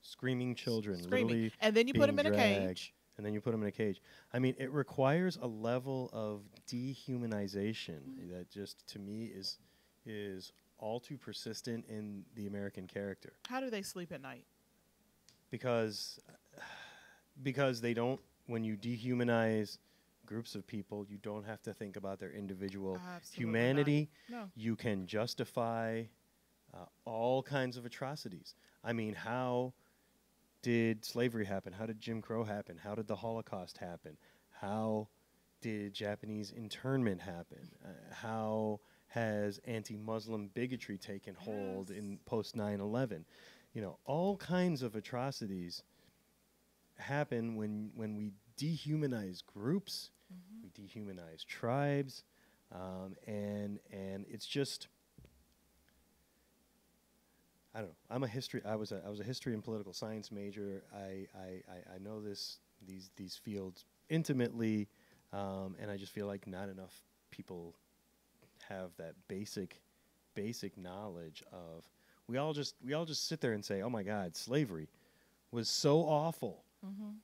[0.02, 2.68] screaming children, screaming, literally, and then you put them in being a dragged.
[2.68, 2.94] cage.
[3.18, 4.02] and then you put them in a cage.
[4.34, 8.32] I mean, it requires a level of dehumanization Mm-hmm.
[8.34, 9.58] that just, to me, is
[10.06, 14.46] is all too persistent in the American character How do they sleep at night?
[15.52, 16.20] Because
[17.44, 18.20] because they don't.
[18.48, 19.78] When you dehumanize
[20.26, 24.10] groups of people, you don't have to think about their individual Absolutely humanity.
[24.30, 24.50] No.
[24.56, 26.04] you can justify
[26.74, 28.56] uh, all kinds of atrocities.
[28.84, 29.74] I mean, how
[30.62, 31.74] did slavery happen?
[31.74, 32.78] How did Jim Crow happen?
[32.78, 34.18] How did the Holocaust happen?
[34.50, 35.08] How
[35.62, 37.70] did Japanese internment happen?
[37.84, 43.24] Uh, how has anti-Muslim bigotry taken hold in post 9/11?
[43.74, 45.84] You know, all kinds of atrocities
[46.98, 50.64] happen when when we dehumanize groups Mhm.
[50.64, 52.24] we dehumanize tribes,
[52.72, 54.88] um, and and it's just
[57.74, 57.96] I don't know.
[58.10, 58.62] I'm a history.
[58.66, 60.84] I was a I was a history and political science major.
[60.94, 64.90] I I, I, I know this these these fields intimately,
[65.32, 66.94] um, and I just feel like not enough
[67.30, 67.76] people
[68.68, 69.82] have that basic
[70.36, 71.86] basic knowledge of.
[72.32, 74.88] We all just we all just sit there and say, "Oh my God, slavery
[75.52, 77.16] was so awful." Mhm.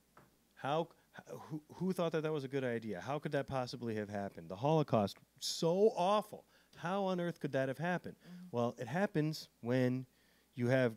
[0.54, 0.88] How,
[1.30, 3.00] who, who thought that that was a good idea?
[3.00, 4.48] How could that possibly have happened?
[4.48, 6.44] The Holocaust, so awful.
[6.76, 8.16] How on earth could that have happened?
[8.52, 10.04] Well, it happens when
[10.54, 10.94] you have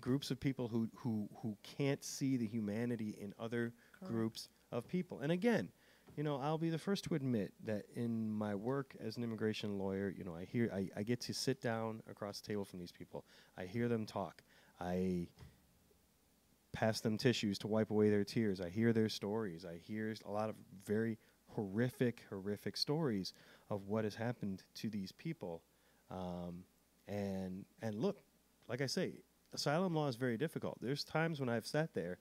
[0.00, 4.12] groups of people who, who, who can't see the humanity in other Correct.
[4.12, 5.20] groups of people.
[5.20, 5.70] And again,
[6.16, 9.78] you know, I'll be the first to admit that in my work as an immigration
[9.78, 12.78] lawyer, you know, I hear, I, I get to sit down across the table from
[12.78, 13.24] these people.
[13.58, 14.42] I hear them talk.
[14.80, 15.28] I
[16.72, 18.60] pass them tissues to wipe away their tears.
[18.60, 19.64] I hear their stories.
[19.64, 23.32] I hear a lot of very horrific, horrific stories
[23.70, 25.62] of what has happened to these people.
[26.10, 26.64] Um,
[27.08, 28.18] and and look,
[28.68, 29.12] like I say,
[29.52, 30.78] asylum law is very difficult.
[30.80, 32.18] There's times when I've sat there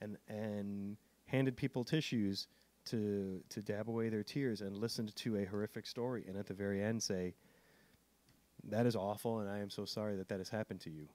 [0.00, 2.46] and and handed people tissues
[2.86, 6.54] to to dab away their tears and listened to a horrific story, and at the
[6.54, 7.34] very end say,
[8.64, 11.08] that is awful, and I am so sorry that that has happened to you.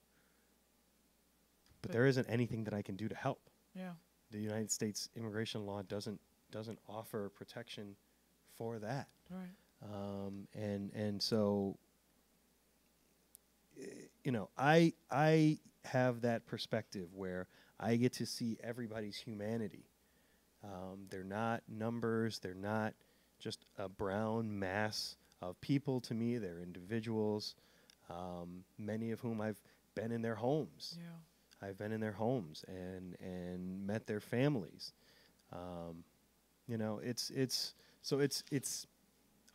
[1.81, 3.49] But But- there isn't anything that I can do to help.
[3.73, 3.93] Yeah.
[4.31, 7.95] The United States immigration law doesn't doesn't offer protection
[8.57, 9.07] for that.
[9.29, 9.55] Right.
[9.84, 11.77] um, and and so
[13.79, 13.86] eh,
[14.23, 17.47] you know I I have that perspective where
[17.79, 19.86] I get to see everybody's humanity.
[20.63, 22.39] Um, they're not numbers.
[22.39, 22.93] They're not
[23.39, 26.38] just a brown mass of people to me.
[26.38, 27.56] They're individuals,
[28.10, 29.60] um, many of whom I've
[29.95, 30.97] been in their homes.
[31.00, 31.67] Yeah.
[31.67, 34.93] I've been in their homes and and met their families.
[35.52, 36.04] Um,
[36.67, 38.86] you know, it's it's so it's it's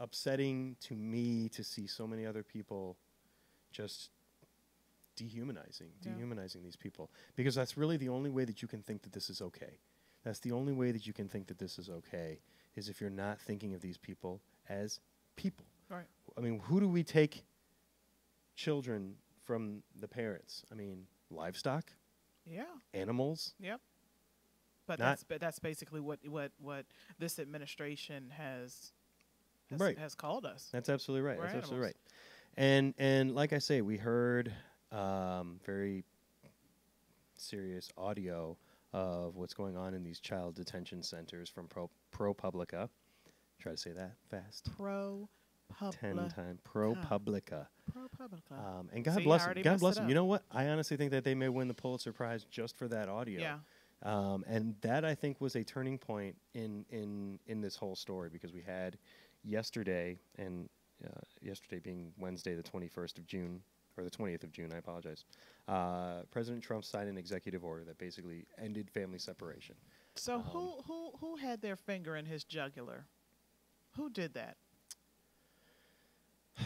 [0.00, 2.96] upsetting to me to see so many other people
[3.72, 4.10] just
[5.16, 6.12] dehumanizing, Yeah.
[6.12, 9.30] dehumanizing these people because that's really the only way that you can think that this
[9.30, 9.78] is okay.
[10.26, 12.40] That's the only way that you can think that this is okay
[12.74, 14.98] is if you're not thinking of these people as
[15.36, 15.64] people.
[15.88, 16.08] Right.
[16.36, 17.44] I mean, who do we take
[18.56, 20.64] children from the parents?
[20.72, 21.92] I mean, livestock,
[22.44, 22.64] Yeah.
[22.92, 23.54] animals.
[23.60, 23.80] Yep.
[24.88, 26.86] But Not- that's but that's basically what what what
[27.20, 28.92] this administration has
[29.70, 29.96] has, Right.
[29.96, 30.68] has called us.
[30.72, 31.38] That's absolutely right.
[31.38, 31.96] We're That's absolutely right.
[32.56, 34.52] And and like I say, we heard
[34.90, 36.04] um, very
[37.36, 38.56] serious audio
[38.96, 42.88] of what's going on in these child detention centers from Pro ProPublica.
[43.58, 44.70] Try to say that fast.
[44.76, 45.28] Pro
[45.90, 47.66] Ten time ProPublica.
[47.92, 48.42] pro public.
[48.50, 49.62] Um, and God See, bless them.
[49.62, 50.08] God bless them.
[50.08, 50.44] You know what?
[50.50, 53.40] I honestly think that they may win the Pulitzer Prize just for that audio.
[53.40, 53.58] Yeah.
[54.02, 58.30] Um, and that I think was a turning point in in in this whole story
[58.30, 58.96] because we had
[59.44, 60.68] yesterday and
[61.04, 63.60] uh, yesterday being Wednesday, the twenty first of June
[63.96, 64.72] or the twentieth of June.
[64.72, 65.24] I apologize.
[65.68, 69.74] Uh, President Trump signed an executive order that basically ended family separation.
[70.14, 73.06] So Um, who who who had their finger in his jugular?
[73.96, 74.56] Who did that?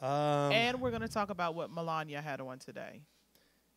[0.00, 3.02] Um, and we're going to talk about what Melania had on today,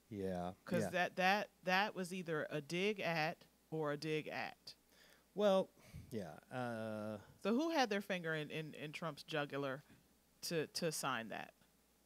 [0.09, 0.89] yeah, because yeah.
[0.89, 3.37] that that that was either a dig at
[3.69, 4.73] or a dig at.
[5.35, 5.69] well,
[6.11, 6.31] yeah.
[6.51, 9.83] Uh, So who had their finger in, in, in Trump's jugular
[10.47, 11.53] to to sign that?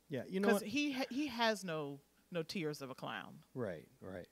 [0.09, 0.69] Yeah, you know Because what?
[0.71, 1.99] he ha- he has no
[2.31, 3.39] no tears of a clown.
[3.55, 4.27] Right, right.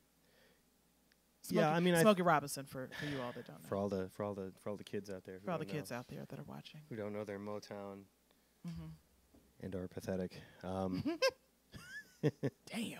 [1.41, 3.69] Smokey, Yeah, I mean, I- Smokey Robinson for, for you all that don't know.
[3.69, 5.65] For all the for all the for all the kids out there, for all the
[5.65, 6.81] don't know- kids out there that are watching.
[6.89, 8.03] who don't know their Motown
[8.65, 8.87] hmm
[9.61, 10.39] and are pathetic.
[10.63, 11.03] Um,
[12.21, 12.99] Damn,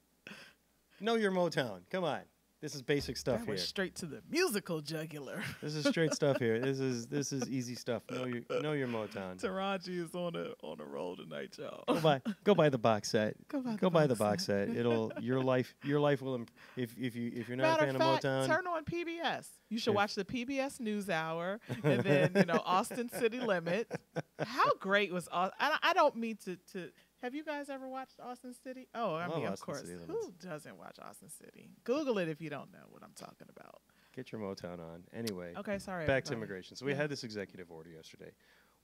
[1.00, 1.80] know your Motown.
[1.90, 2.20] Come on,
[2.60, 3.56] this is basic stuff that here.
[3.56, 5.42] straight to the musical jugular.
[5.62, 6.58] This is straight stuff here.
[6.58, 8.02] This is this is easy stuff.
[8.10, 9.40] Know your know your Motown.
[9.40, 11.84] Taraji is on a on a roll tonight, y'all.
[11.86, 13.36] Go buy go buy the box set.
[13.48, 14.68] Go buy Go the buy the box box set.
[14.70, 17.86] It'll your life your life will imp- if if you if you're not Matter a
[17.86, 18.46] fan of fact, of Motown.
[18.46, 19.46] turn on PBS.
[19.68, 23.94] You should watch the PBS NewsHour and then you know Austin City Limits.
[24.38, 25.56] How great was Austin?
[25.60, 26.90] I, I don't mean to to.
[27.22, 28.88] Have you guys ever watched Austin City?
[28.94, 29.80] Oh, I Love mean, of Austin course.
[29.80, 30.10] City Limits.
[30.10, 31.70] Who doesn't watch Austin City?
[31.84, 33.80] Google it if you don't know what I'm talking about.
[34.14, 35.04] Get your Motown on.
[35.12, 36.06] Anyway, Okay, sorry.
[36.06, 36.76] back to immigration.
[36.76, 36.98] So we Yeah.
[36.98, 38.32] had this executive order yesterday.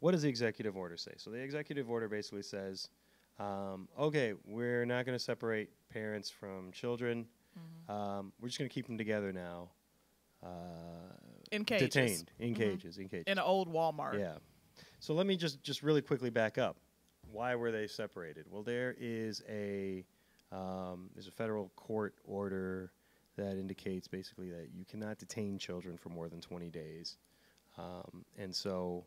[0.01, 1.15] What does the executive order say?
[1.17, 2.91] So the executive order basically says,
[3.39, 7.27] um, okay, we're not going to separate parents from children.
[7.59, 7.91] Mhm.
[7.91, 9.71] Um, we're just going to keep them together now.
[10.43, 10.49] Uh,
[11.53, 11.89] In cages.
[11.89, 12.57] detained in Mhm.
[12.57, 13.25] cages in cages.
[13.27, 14.19] In an old Walmart.
[14.19, 14.39] Yeah.
[15.01, 16.77] So let me just just really quickly back up.
[17.33, 18.47] Why were they separated?
[18.51, 20.05] Well, there is a
[20.53, 22.93] um, there's a federal court order
[23.37, 27.19] that indicates basically that you cannot detain children for more than 20 days,
[27.77, 29.05] um, and so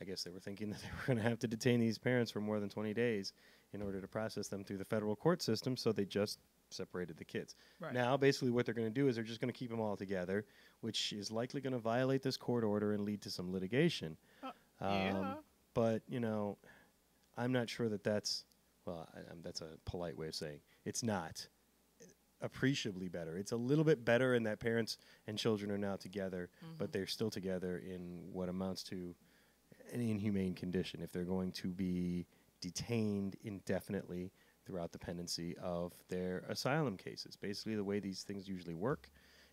[0.00, 2.30] I guess they were thinking that they were going to have to detain these parents
[2.30, 3.32] for more than 20 days
[3.72, 5.76] in order to process them through the federal court system.
[5.76, 6.38] So they just
[6.70, 7.54] separated the kids.
[7.80, 7.94] Right.
[7.94, 9.96] Now, basically, what they're going to do is they're just going to keep them all
[9.96, 10.44] together,
[10.80, 14.16] which is likely going to violate this court order and lead to some litigation.
[14.42, 14.50] Uh,
[14.80, 15.34] Um, yeah.
[15.74, 16.58] But you know,
[17.36, 18.44] I'm not sure that that's
[18.84, 19.08] well.
[19.14, 21.46] I, um, that's a polite way of saying it's not
[22.40, 23.36] appreciably better.
[23.38, 26.92] It's a little bit better in that parents and children are now together, but Mhm.
[26.92, 29.14] they're still together in what amounts to
[29.92, 31.00] an inhumane condition.
[31.02, 32.26] If they're going to be
[32.60, 34.32] detained indefinitely
[34.64, 39.08] throughout the pendency of their asylum cases, basically the way these things usually work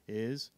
[0.07, 0.49] is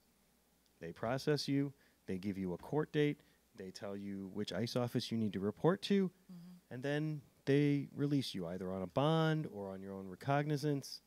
[0.80, 1.74] they process you,
[2.06, 3.20] they give you a court date,
[3.56, 6.51] they tell you which ICE office you need to report to, Mhm.
[6.72, 11.02] And then they release you either on a bond or on your own recognizance.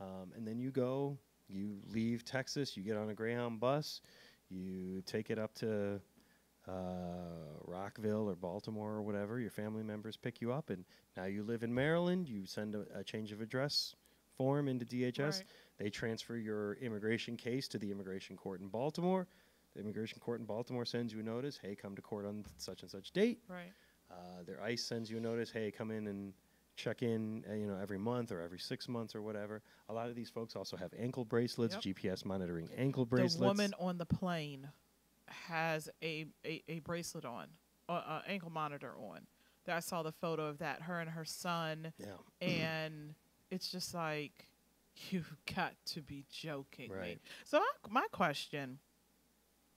[0.00, 4.02] Um, and then you go, you leave Texas, you get on a Greyhound bus,
[4.50, 6.00] you take it up to
[6.68, 6.72] uh,
[7.64, 9.40] Rockville or Baltimore or whatever.
[9.40, 10.84] Your family members pick you up, and
[11.16, 12.28] now you live in Maryland.
[12.28, 13.94] You send a, a change of address
[14.36, 15.18] form into DHS.
[15.18, 15.44] Right.
[15.78, 19.26] They transfer your immigration case to the immigration court in Baltimore.
[19.74, 22.82] The immigration court in Baltimore sends you a notice, hey, come to court on such
[22.82, 23.40] and such date.
[23.48, 23.72] Right.
[24.10, 26.32] Uh, their ICE sends you a notice, hey, come in and
[26.76, 29.62] check in, uh, you know, every month or every six months or whatever.
[29.88, 31.96] A lot of these folks also have ankle bracelets, Yep.
[31.96, 33.36] GPS monitoring ankle bracelets.
[33.36, 34.68] The woman on the plane
[35.28, 37.48] has a a, a bracelet on,
[37.88, 39.26] uh, ankle monitor on.
[39.64, 40.82] That I saw the photo of that.
[40.82, 42.06] Her and her son, yeah,
[42.46, 43.14] and
[43.50, 44.46] it's just like
[45.10, 47.18] you've got to be joking me.
[47.44, 48.78] So my, my question,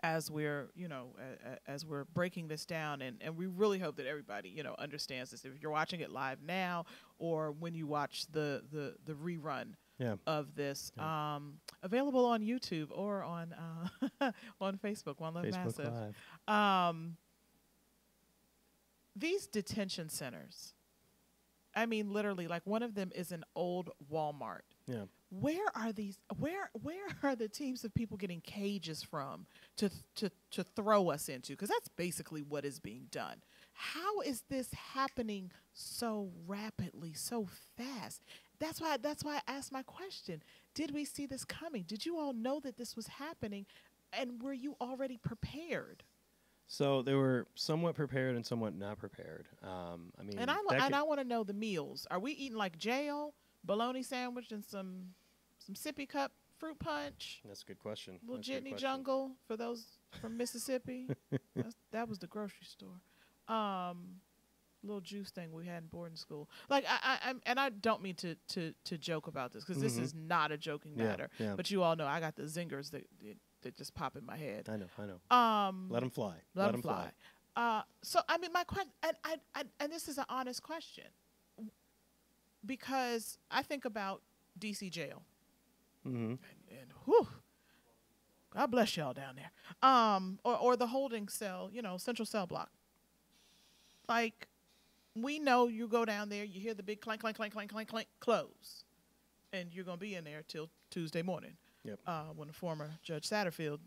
[0.02, 3.98] as we're you know a, as we're breaking this down, and and we really hope
[3.98, 5.46] that everybody you know understands this.
[5.46, 6.86] If you're watching it live now,
[7.18, 10.16] or when you watch the the the rerun yeah.
[10.26, 11.36] of this, Yeah.
[11.36, 13.54] um, available on YouTube or on
[14.22, 14.32] uh,
[14.62, 15.20] on Facebook.
[15.20, 15.94] One Love Facebook Massive.
[16.48, 16.56] Live.
[16.56, 17.18] Um,
[19.16, 20.74] these detention centers.
[21.76, 24.62] I mean, literally, like one of them is an old Walmart.
[24.88, 25.04] Yeah.
[25.30, 26.18] Where are these?
[26.38, 29.46] Where where are the teams of people getting cages from
[29.78, 31.54] to to to throw us into?
[31.54, 33.42] Because that's basically what is being done.
[33.74, 38.24] How is this happening so rapidly, so fast?
[38.60, 40.44] That's why that's why I asked my question.
[40.74, 41.84] Did we see this coming?
[41.84, 43.66] Did you all know that this was happening,
[44.12, 46.04] and were you already prepared?
[46.68, 49.48] So they were somewhat prepared and somewhat not prepared.
[49.64, 52.06] Um, I mean, And I and I want to know the meals.
[52.12, 55.16] Are we eating like jail, bologna sandwich, and some
[55.74, 57.42] some sippy cup fruit punch?
[57.48, 58.20] that's a good question.
[58.28, 58.76] Little Jitney.
[58.78, 59.86] Jungle for those
[60.22, 61.08] from Mississippi.
[61.56, 63.00] That's, that was the grocery store.
[63.56, 64.16] Um,
[64.84, 66.50] little juice thing we had in boarding school.
[66.70, 69.82] Like I, I, I'm, and I don't mean to to to joke about this because
[69.82, 70.02] this Mhm.
[70.04, 71.30] is not a joking matter.
[71.38, 71.54] yeah.
[71.56, 74.38] But you all know I got the zingers that that, that just pop in my
[74.38, 74.70] head.
[74.70, 75.36] I know, I know.
[75.36, 76.36] Um, Let them fly.
[76.56, 77.12] Let them fly.
[77.56, 81.06] Uh, so I mean, my question, and, and, and, and this is an honest question,
[82.66, 84.22] because I think about
[84.60, 85.24] DC jail,
[86.10, 86.40] hmm and,
[86.70, 87.28] and whew,
[88.54, 89.52] God bless y'all down there,
[89.90, 92.70] um, or or the holding cell, you know, central cell block.
[94.08, 94.48] Like,
[95.16, 97.90] we know you go down there, you hear the big clank, clank, clank, clank, clank,
[97.90, 98.84] clank, close,
[99.54, 101.58] and you're gonna be in there till Tuesday morning.
[101.84, 102.00] Yep.
[102.06, 103.80] Uh, when the former Judge Satterfield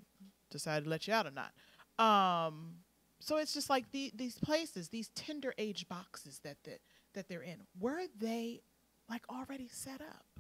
[0.51, 1.53] decided to let you out or not.
[1.99, 2.77] Um,
[3.21, 6.81] so it's just like the, these places, these tender age boxes that, that
[7.15, 8.63] that they're in, were they
[9.09, 10.32] like already set up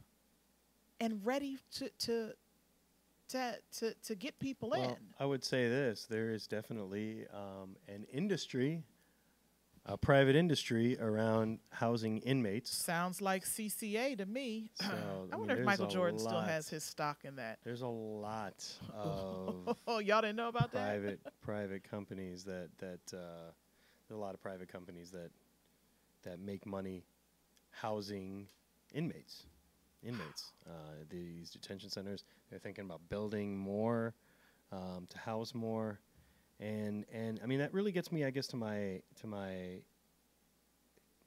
[1.02, 2.32] and ready to to
[3.28, 4.96] to to, to get people Well, in?
[5.18, 8.84] I would say this: there is definitely um, an industry,
[9.86, 12.70] a private industry around housing inmates.
[12.70, 14.70] Sounds like CCA to me.
[14.80, 17.58] So, I I mean, wonder if Michael Jordan still has his stock in that.
[17.64, 20.86] There's a lot of Oh, y'all didn't know about that?
[20.86, 23.50] private private companies that that uh,
[24.08, 25.30] there's a lot of private companies that
[26.22, 27.04] that make money
[27.70, 28.46] housing
[28.94, 29.46] inmates.
[30.02, 30.52] Inmates.
[30.66, 32.24] Uh, these detention centers.
[32.50, 34.14] They're thinking about building more
[34.72, 36.00] um, to house more,
[36.60, 39.80] and and I mean that really gets me, I guess, to my to my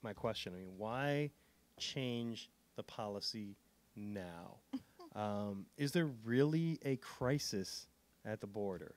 [0.01, 0.53] my question.
[0.55, 1.31] I mean, why
[1.77, 3.55] change the policy
[3.95, 4.57] now?
[5.15, 7.87] um, is there really a crisis
[8.25, 8.95] at the border?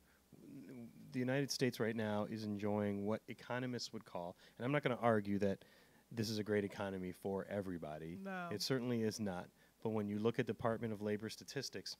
[1.12, 4.97] The United States right now is enjoying what economists would call, and I'm not going
[4.97, 5.64] to argue that
[6.11, 8.18] this is a great economy for everybody.
[8.22, 8.49] No.
[8.51, 9.47] It certainly is not.
[9.83, 11.97] But when you look at Department of Labor statistics,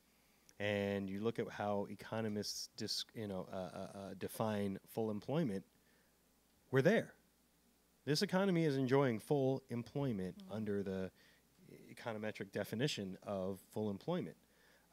[0.61, 5.64] and you look at how economists dis, you know, uh, uh, uh, define full employment,
[6.70, 7.14] we're there.
[8.05, 11.11] This economy is enjoying full employment under the
[11.93, 14.37] econometric definition of full employment.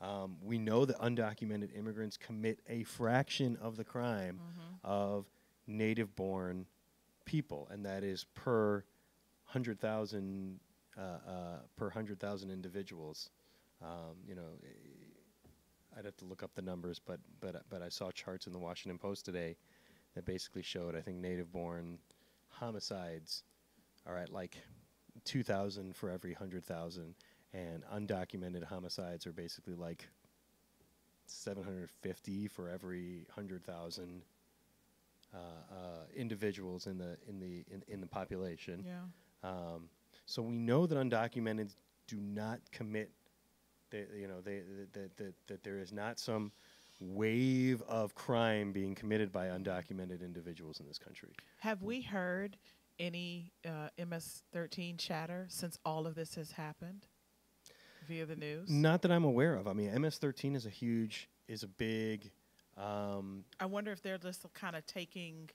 [0.01, 4.39] Um, we know that undocumented immigrants commit a fraction of the crime
[4.83, 5.25] of
[5.67, 6.65] native born
[7.23, 8.83] people, and that is per
[9.45, 10.64] 100,000 uh, uh,
[10.95, 13.29] per 100,000 individuals.
[13.81, 17.89] Um, you know, eh, I'd have to look up the numbers, but but but I
[17.89, 19.57] saw charts in the Washington Post today
[20.13, 21.99] that basically showed I think native born
[22.49, 23.43] homicides
[24.05, 24.57] are at like
[25.23, 27.15] 2,000 for every 100,000,
[27.53, 30.07] and undocumented homicides are basically like
[31.25, 34.21] 750 for every 100,000
[35.33, 35.77] uh, uh,
[36.15, 38.85] individuals in the in the in, in the population.
[38.85, 39.49] Yeah.
[39.49, 39.89] Um,
[40.25, 41.71] so we know that undocumented
[42.07, 43.11] do not commit.
[43.91, 44.61] They, you know, they,
[44.93, 46.51] that, that, that there is not some
[46.99, 51.29] wave of crime being committed by undocumented individuals in this country.
[51.59, 52.57] Have we heard
[52.99, 57.07] any uh, MS-13 chatter since all of this has happened
[58.07, 58.69] via the news?
[58.69, 59.67] Not that I'm aware of.
[59.67, 62.31] I mean, MS-13 is a huge, is a big.
[62.77, 65.49] Um, I wonder if they're just kind of taking,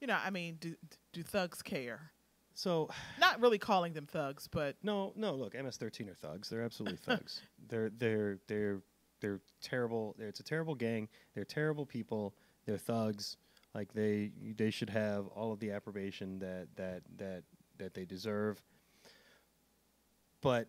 [0.00, 0.74] you know, I mean, do
[1.12, 2.12] do thugs care?
[2.54, 5.34] So Not really calling them thugs, but no, no.
[5.34, 6.48] Look, MS-13 are thugs.
[6.48, 7.42] They're absolutely thugs.
[7.68, 8.80] They're they're they're
[9.20, 10.14] they're terrible.
[10.18, 11.08] They're, it's a terrible gang.
[11.34, 12.34] They're terrible people.
[12.66, 13.36] They're thugs.
[13.74, 17.44] Like they they should have all of the approbation that that that
[17.78, 18.60] that they deserve.
[20.40, 20.68] But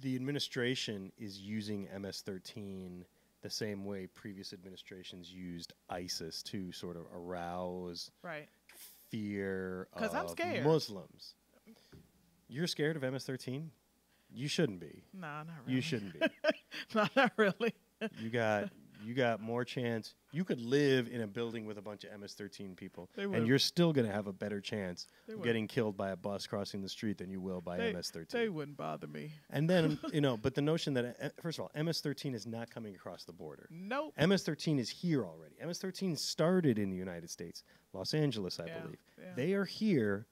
[0.00, 3.04] the administration is using MS-13
[3.42, 8.48] the same way previous administrations used ISIS to sort of arouse Right.
[9.10, 10.64] Fear 'Cause I'm of scared.
[10.64, 11.34] Muslims.
[12.48, 13.70] You're scared of MS-13?
[14.30, 15.04] You shouldn't be.
[15.12, 15.76] Nah, not really.
[15.76, 16.20] You shouldn't be.
[16.94, 17.74] no, not really.
[18.20, 18.70] you got
[19.04, 20.14] you got more chance.
[20.32, 23.58] You could live in a building with a bunch of MS-13 people, They and you're
[23.58, 25.44] still going to have a better chance They of would.
[25.44, 28.28] getting killed by a bus crossing the street than you will by They- MS-13.
[28.30, 29.30] They wouldn't bother me.
[29.50, 32.70] and then you know, but the notion that uh, first of all, MS-13 is not
[32.70, 33.68] coming across the border.
[33.70, 34.12] Nope.
[34.18, 35.54] MS-13 is here already.
[35.64, 38.98] MS-13 started in the United States, Los Angeles, I Yeah, believe.
[39.20, 39.24] yeah.
[39.36, 40.26] They are here.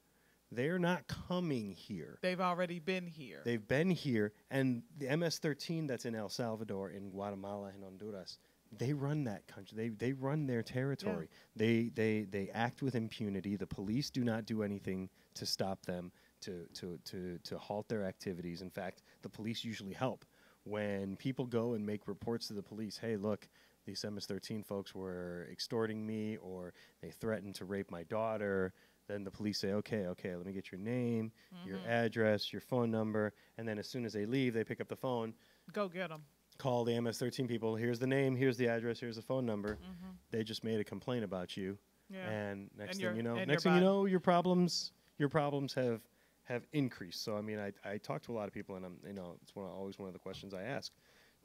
[0.55, 2.19] They're not coming here.
[2.21, 3.41] They've already been here.
[3.43, 8.37] They've been here, and the MS-13 that's in El Salvador, in Guatemala, and Honduras,
[8.79, 9.77] they run that country.
[9.77, 11.29] They they run their territory.
[11.57, 13.57] They they they act with impunity.
[13.57, 18.05] The police do not do anything to stop them to to to to halt their
[18.05, 18.63] activities.
[18.63, 20.25] In fact, the police usually help
[20.65, 22.97] when people go and make reports to the police.
[22.99, 23.49] Hey, look.
[23.85, 28.73] These MS-13 folks were extorting me, or they threatened to rape my daughter.
[29.09, 31.33] Then the police say, "Okay, okay, let me get your name,
[31.65, 31.85] your Mhm.
[31.85, 34.95] address, your phone number, and then as soon as they leave, they pick up the
[34.95, 35.35] phone,
[35.73, 36.25] Go get them.
[36.63, 37.75] Call the MS-13 people.
[37.75, 39.75] Here's the name, here's the address, here's the phone number.
[39.75, 40.11] Mm-hmm.
[40.31, 41.77] They just made a complaint about you,
[42.09, 42.29] Yeah.
[42.31, 46.01] and next And thing you know, next thing you know, your problems, your problems have
[46.45, 47.23] have increased.
[47.25, 49.37] So I mean, I I talk to a lot of people, and I'm you know,
[49.43, 50.93] it's one of, always one of the questions I ask.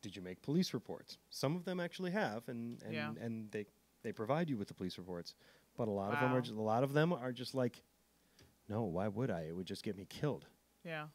[0.03, 1.17] Did you make police reports?
[1.29, 3.11] Some of them actually have, and and Yeah.
[3.19, 3.65] and they
[4.03, 5.33] they provide you with the police reports,
[5.77, 7.81] but a lot of them are just, a lot of them are just like,
[8.69, 9.41] no, why would I?
[9.49, 10.45] It would just get me killed.
[10.85, 11.07] yeah.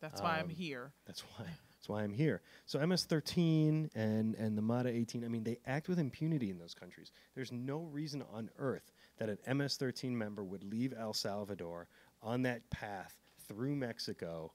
[0.00, 0.92] That's why I'm Um, here.
[1.06, 1.46] That's why.
[1.82, 2.42] That's why I'm here.
[2.64, 5.24] So MS-13 and and the Mara 18.
[5.24, 7.10] I mean, they act with impunity in those countries.
[7.34, 11.88] There's no reason on earth that an MS-13 member would leave El Salvador
[12.22, 13.16] on that path
[13.48, 14.52] through Mexico,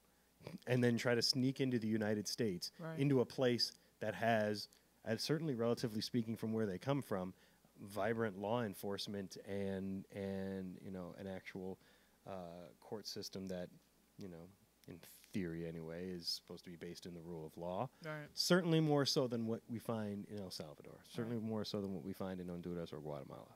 [0.66, 2.98] and then try to sneak into the United States, Right.
[2.98, 4.68] into a place that has,
[5.06, 7.34] uh, certainly relatively speaking, from where they come from,
[7.82, 11.78] vibrant law enforcement and and you know an actual
[12.26, 13.68] uh, court system that
[14.16, 14.48] you know
[14.88, 14.98] in
[15.32, 17.88] theory anyway is supposed to be based in the rule of law.
[18.04, 18.28] Right.
[18.34, 20.98] certainly more so than what we find in el salvador.
[21.14, 23.54] Certainly more so than what we find in honduras or guatemala.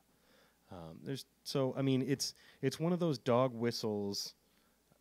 [0.71, 4.35] Um, there's so i mean it's it's one of those dog whistles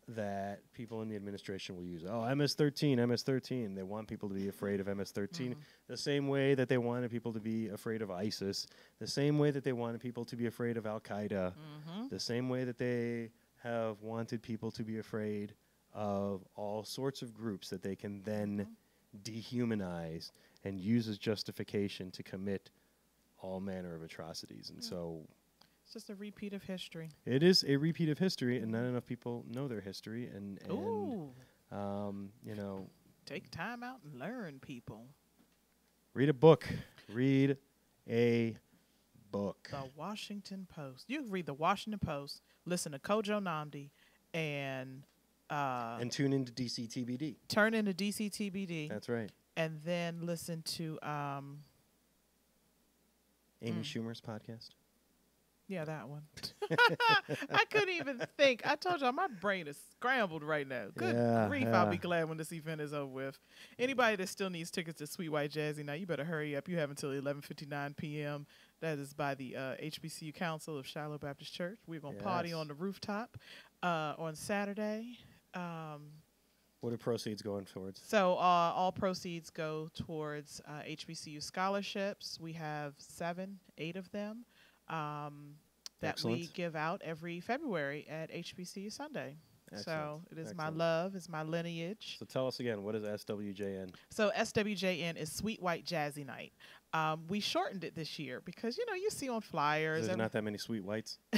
[0.08, 2.02] that people in the administration will use.
[2.06, 5.56] Oh ms-13 ms-13 they want people to be afraid of ms-13 Mhm.
[5.86, 8.66] the same way that they wanted people to be afraid of isis.
[8.98, 12.08] The same way that they wanted people to be afraid of al-qaeda Mm-hmm.
[12.08, 13.30] the same way that they
[13.62, 15.54] have wanted people to be afraid
[15.94, 18.66] of all sorts of groups that they can then
[19.22, 20.30] dehumanize
[20.64, 22.70] and use as justification to commit
[23.40, 24.70] all manner of atrocities.
[24.70, 24.88] And Yeah.
[24.88, 25.26] so
[25.84, 27.10] It's just a repeat of history.
[27.26, 30.28] it is a repeat of history, and not enough people know their history.
[30.28, 31.34] And, and Ooh.
[31.76, 32.88] um, you know,
[33.26, 35.06] Take time out and learn, people.
[36.14, 36.66] read a book.
[37.12, 37.56] Read
[38.08, 38.56] a
[39.30, 39.68] book.
[39.70, 41.04] The Washington Post.
[41.08, 43.90] You can read the Washington Post, listen to Kojo Nnamdi,
[44.34, 45.04] and
[45.52, 47.36] uh, And tune into DCTBD.
[47.48, 49.30] turn into DCTBD, That's right.
[49.56, 51.58] and then listen to um,
[53.62, 53.84] Amy Mm.
[53.84, 54.70] Schumer's podcast.
[55.68, 56.22] yeah that one.
[57.52, 58.62] I couldn't even think.
[58.66, 60.86] I told y'all my brain is scrambled right now.
[60.96, 61.68] Good Yeah, grief!
[61.68, 63.38] I'll be glad when this event is over with.
[63.78, 66.68] Anybody that still needs tickets to Sweet White Jazzy, now you better hurry up.
[66.68, 68.46] You have until 11:59 p.m.
[68.80, 71.78] That is by the uh, HBCU Council of Shiloh Baptist Church.
[71.86, 73.38] We're gonna party on the rooftop
[73.82, 75.18] uh, on Saturday.
[75.54, 76.10] Um,
[76.80, 78.00] What are proceeds going towards?
[78.04, 82.38] so uh, all proceeds go towards uh, HBCU scholarships.
[82.40, 84.44] We have seven, eight of them
[84.88, 85.54] um,
[86.00, 89.36] that we give out every February at HBCU Sunday.
[89.74, 90.22] So Excellent.
[90.32, 92.16] it is my love, is my lineage.
[92.18, 93.94] So tell us again, what is SWJN?
[94.10, 96.52] So SWJN is Sweet White Jazzy Night.
[96.92, 100.06] Um, we shortened it this year because you know you see on flyers.
[100.06, 101.18] There's not that many sweet whites.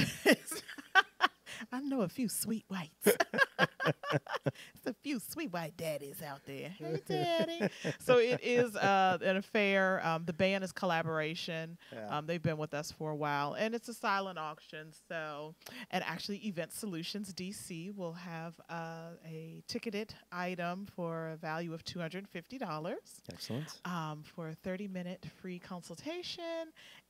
[1.71, 3.07] I know a few sweet whites.
[3.85, 6.71] There's a few sweet white daddies out there.
[6.71, 7.69] Hey, daddy.
[7.99, 10.01] so it is uh, an affair.
[10.05, 11.77] Um, the band is collaboration.
[11.93, 12.19] Yeah.
[12.19, 14.93] Um, they've been with us for a while, and it's a silent auction.
[15.09, 15.55] So,
[15.91, 21.85] and actually, Event Solutions DC will have uh, a ticketed item for a value of
[21.85, 23.81] two hundred and fifty dollars Excellent.
[23.85, 26.45] um, for a 30 minute free consultation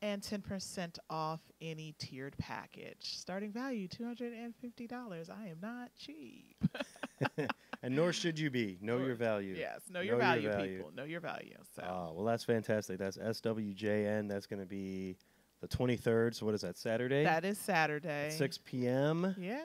[0.03, 2.97] and 10% off any tiered package.
[3.01, 5.31] Starting value $250.
[5.31, 6.34] I am not cheap.
[7.83, 8.79] and nor should you be.
[8.81, 9.55] Know your value.
[9.59, 10.77] yes, know your, Know value, your value.
[10.79, 10.93] people.
[10.95, 11.57] Know your value.
[11.77, 12.99] So, Oh, well, that's fantastic.
[12.99, 14.29] That's SWJN.
[14.29, 15.17] That's going to be
[15.61, 16.35] the 23rd.
[16.35, 16.77] So what is that?
[16.77, 17.25] Saturday.
[17.25, 18.27] That is Saturday.
[18.27, 19.35] at 6 p.m.
[19.39, 19.63] Yeah.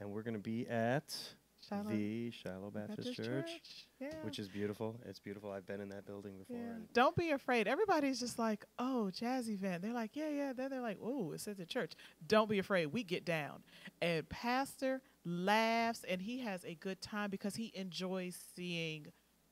[0.00, 1.14] And we're going to be at
[1.68, 4.08] Shiloh the Shiloh Baptist, Church, Yeah.
[4.22, 4.98] which is beautiful.
[5.06, 5.52] It's beautiful.
[5.52, 6.56] I've been in that building before.
[6.56, 6.72] yeah.
[6.92, 7.68] Don't be afraid.
[7.68, 9.80] Everybody's just like, oh, jazz event.
[9.82, 10.52] They're like, yeah, yeah.
[10.52, 11.92] Then they're like, oh, it says the church.
[12.26, 12.86] Don't be afraid.
[12.86, 13.62] We get down.
[14.00, 19.06] And Pastor laughs and he has a good time because he enjoys seeing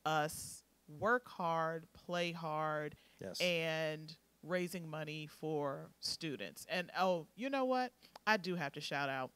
[0.05, 0.65] us
[0.99, 3.41] work hard, play hard, yes.
[3.41, 6.67] and raising money for students.
[6.69, 7.93] And oh, you know what?
[8.27, 9.31] I do have to shout out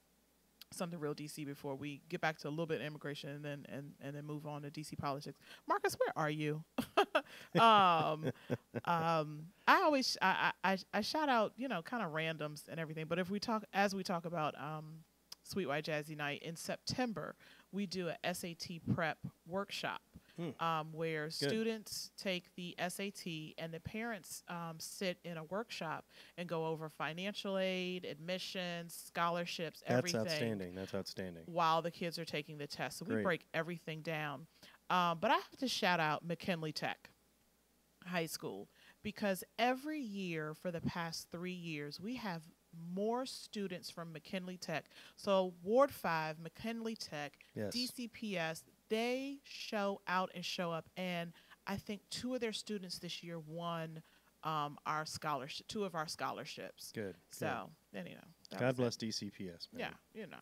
[0.72, 3.64] something real DC before we get back to a little bit of immigration and then
[3.68, 5.38] and, and then move on to DC politics.
[5.68, 6.64] Marcus, where are you?
[7.60, 8.30] um,
[8.84, 12.80] um, I always I, I I- I shout out you know kind of randoms and
[12.80, 13.06] everything.
[13.08, 15.04] But if we talk as we talk about um,
[15.44, 17.36] Sweet White Jazzy Night in September,
[17.72, 20.00] we do a SAT prep workshop
[20.36, 20.50] Hmm.
[20.64, 26.48] um, where students take the SAT and the parents um, sit in a workshop and
[26.48, 30.74] go over financial aid, admissions, scholarships, That's everything outstanding.
[30.74, 31.44] That's outstanding.
[31.46, 32.98] while the kids are taking the test.
[32.98, 34.48] So we break everything down.
[34.90, 37.10] Um, but I have to shout out McKinley Tech
[38.04, 38.68] High School
[39.04, 42.42] because every year for the past three years, we have
[42.94, 44.86] more students from McKinley Tech.
[45.16, 47.74] So, Ward 5, McKinley Tech, Yes.
[47.74, 50.88] DCPS, they show out and show up.
[50.96, 51.32] And
[51.66, 54.02] I think two of their students this year won
[54.42, 56.92] um, our scholarship, two of our scholarships.
[56.94, 57.02] Good.
[57.04, 57.14] good.
[57.30, 58.58] So, then, you know.
[58.58, 58.76] God was it.
[58.76, 59.80] bless DCPS, man.
[60.14, 60.36] Yeah, you know.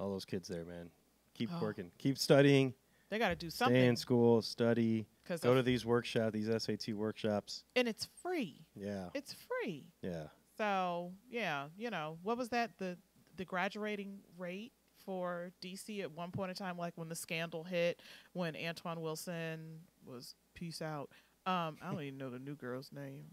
[0.00, 0.90] All those kids there, man.
[1.34, 1.60] Keep Oh.
[1.60, 1.90] working.
[1.98, 2.74] Keep studying.
[3.10, 3.74] They got to do something.
[3.74, 4.42] Stay in school.
[4.42, 5.06] Study.
[5.42, 7.64] Go to these workshops, these SAT workshops.
[7.76, 8.64] and it's free.
[8.74, 9.08] Yeah.
[9.14, 9.86] It's free.
[10.02, 10.28] Yeah.
[10.58, 12.98] So yeah, you know, what was that the
[13.36, 14.72] the graduating rate
[15.04, 18.02] for DC at one point in time, like when the scandal hit,
[18.32, 21.10] when Antwan Wilson was peace out.
[21.46, 23.24] Um, I don't even know the new girl's name.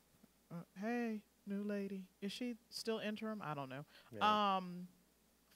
[0.51, 3.41] Uh, hey, new lady, is she still interim?
[3.43, 3.85] I don't know.
[4.15, 4.55] yeah.
[4.57, 4.87] Um,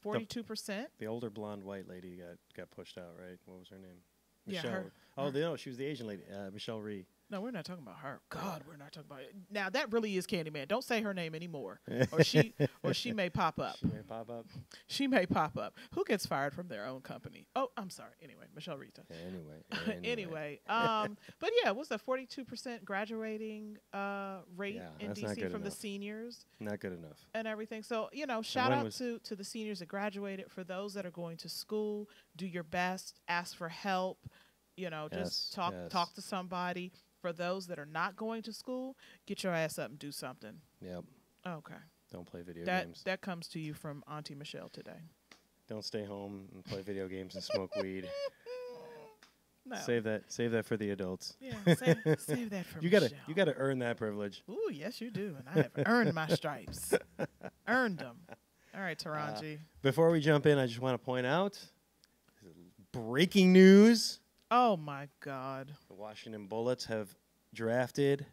[0.02, 0.90] forty-two percent.
[0.98, 3.38] the older blonde white lady got got pushed out, right?
[3.46, 4.02] What was her name?
[4.48, 4.72] Yeah, Michelle.
[4.72, 5.40] her- oh, her.
[5.40, 7.06] no, she was the Asian lady, uh, Michelle Rhee.
[7.32, 8.22] No, we're not talking about her.
[8.30, 9.36] God, we're not talking about it.
[9.52, 10.68] Now that really is Candyman.
[10.68, 11.80] Don't say her name anymore,
[12.12, 12.54] or she
[12.84, 13.76] or she may pop up.
[13.78, 14.46] She may pop up.
[14.88, 15.76] She may pop up.
[15.94, 17.46] Who gets fired from their own company?
[17.56, 18.14] Oh, I'm sorry.
[18.24, 19.04] Anyway, Michelle Rita.
[19.10, 20.00] Yeah, anyway.
[20.04, 25.72] Anyway, um, but yeah, what's the 42% graduating uh, rate Yeah, in DC from the
[25.72, 27.18] seniors Not good enough.
[27.36, 27.84] and everything?
[27.84, 30.52] So you know, shout out to to the seniors that graduated.
[30.52, 33.20] For those that are going to school, do your best.
[33.28, 34.18] Ask for help.
[34.78, 35.92] You know, Yes, just talk yes.
[35.92, 36.92] talk to somebody.
[37.22, 38.96] For those that are not going to school,
[39.26, 40.54] get your ass up and do something.
[40.82, 41.04] Yep.
[41.48, 41.74] Okay,
[42.12, 43.02] Don't play video that games.
[43.06, 45.02] that comes to you from Auntie Michelle today.
[45.68, 48.10] Don't stay home and play video games and smoke weed.
[49.66, 49.76] No.
[49.86, 50.24] Save that.
[50.32, 51.36] Save that for the adults.
[51.40, 53.06] Yeah, save, save that for You gotta.
[53.06, 53.18] Michelle.
[53.28, 54.44] You gotta earn that privilege.
[54.50, 56.94] Ooh, yes, you do, and I have earned my stripes.
[57.68, 58.18] earned them.
[58.74, 59.60] All right, uh, Taraji.
[59.82, 61.60] Before we jump in, I just want to point out
[62.92, 64.20] breaking news:
[64.52, 65.74] oh my God.
[65.88, 67.16] the Washington Bullets have
[67.54, 68.26] drafted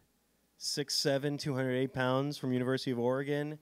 [0.57, 3.59] six seven, 208 pounds from University of Oregon.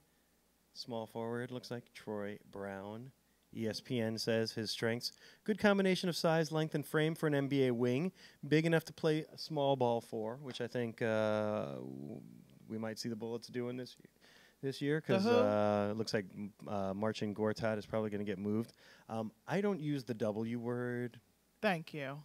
[0.74, 3.12] Small forward looks like Troy Brown.
[3.56, 5.14] ESPN says his strengths:
[5.45, 8.12] good combination of size, length, and frame for an NBA wing.
[8.47, 11.76] Big enough to play a small ball for, which I think uh,
[12.68, 14.10] we might see the Bullets doing this year.
[14.62, 16.26] This year, because uh, it looks like
[16.68, 18.74] uh, Marcin Gortat is probably going to get moved.
[19.10, 21.20] Um, I don't use the W word.
[21.62, 22.18] Thank you.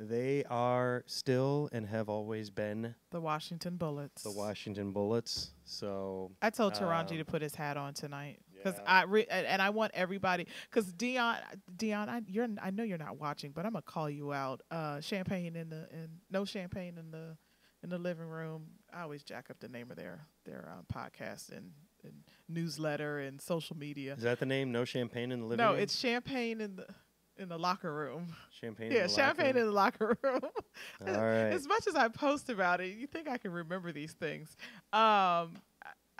[0.00, 4.22] They are still and have always been The Washington Bullets.
[4.22, 5.50] the Washington Bullets.
[5.64, 8.84] So I told Taraji Um, to put his hat on tonight because yeah.
[8.86, 11.36] I re- and, and I want everybody because Dion
[11.76, 14.62] Dion I you're I know you're not watching but I'm gonna call you out.
[14.70, 17.36] Uh, champagne in the in no champagne in the
[17.82, 18.66] in the living room.
[18.92, 21.72] I always jack up the name of their their um, podcast and,
[22.04, 22.12] and
[22.48, 24.14] newsletter and social media.
[24.14, 24.70] is that the name?
[24.70, 25.76] No champagne in the living No, room.
[25.78, 26.86] No, it's champagne in the
[27.38, 28.34] in the locker room.
[28.50, 28.90] champagne.
[28.92, 30.40] yeah, in the champagne locker in the locker room.
[30.42, 30.50] room?
[31.16, 31.52] All right.
[31.52, 34.56] As much as I post about it, you think I can remember these things.
[34.92, 35.54] Um,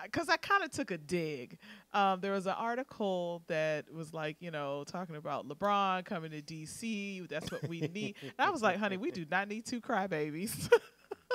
[0.01, 1.57] because I kind of took a dig.
[1.91, 6.41] Um, there was an article that was like, you know, talking about LeBron coming to
[6.41, 7.27] DC.
[7.27, 8.15] That's what we need.
[8.21, 10.71] and I was like, honey, we do not need two crybabies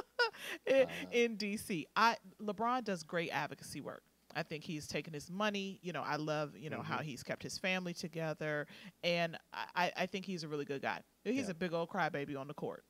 [0.67, 0.87] in, Uh.
[1.13, 1.85] in DC.
[1.95, 4.03] I LeBron does great advocacy work.
[4.35, 5.79] I think he's taken his money.
[5.83, 7.05] You know, I love you know how Mhm.
[7.05, 8.67] he's kept his family together,
[9.03, 11.01] and I, I think he's a really good guy.
[11.25, 11.53] He's Yeah.
[11.53, 12.85] a big old crybaby on the court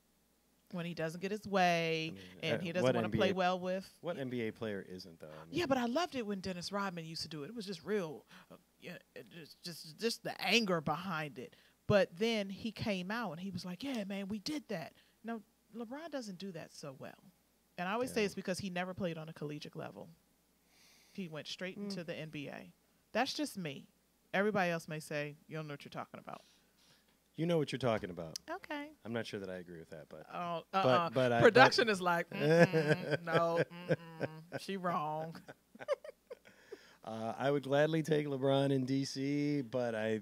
[0.72, 3.32] when he doesn't get his way I mean, and uh, he doesn't want to play
[3.32, 3.88] well with.
[4.00, 5.26] What NBA player isn't though?
[5.26, 7.48] I mean, Yeah, but I loved it when Dennis Rodman used to do it.
[7.48, 11.54] It was just real, uh, yeah, it just just just the anger behind it.
[11.86, 15.42] But then he came out and he was like, "Yeah, man, we did that." No,
[15.76, 17.12] LeBron doesn't do that so well,
[17.78, 20.08] and I always say it's because he never played on a collegiate level.
[21.16, 21.84] He went straight Mm.
[21.84, 22.72] into the NBA.
[23.12, 23.86] That's just me.
[24.32, 26.42] Everybody else may say you don't know what you're talking about.
[27.36, 28.38] You know what you're talking about.
[28.48, 28.90] Okay.
[29.04, 31.10] I'm not sure that I agree with that, but Oh, But- uh-uh.
[31.10, 35.34] but I- but- production is like, mm-mm, no, mm-mm, she wrong.
[37.04, 40.20] uh, I would gladly take LeBron in DC, but I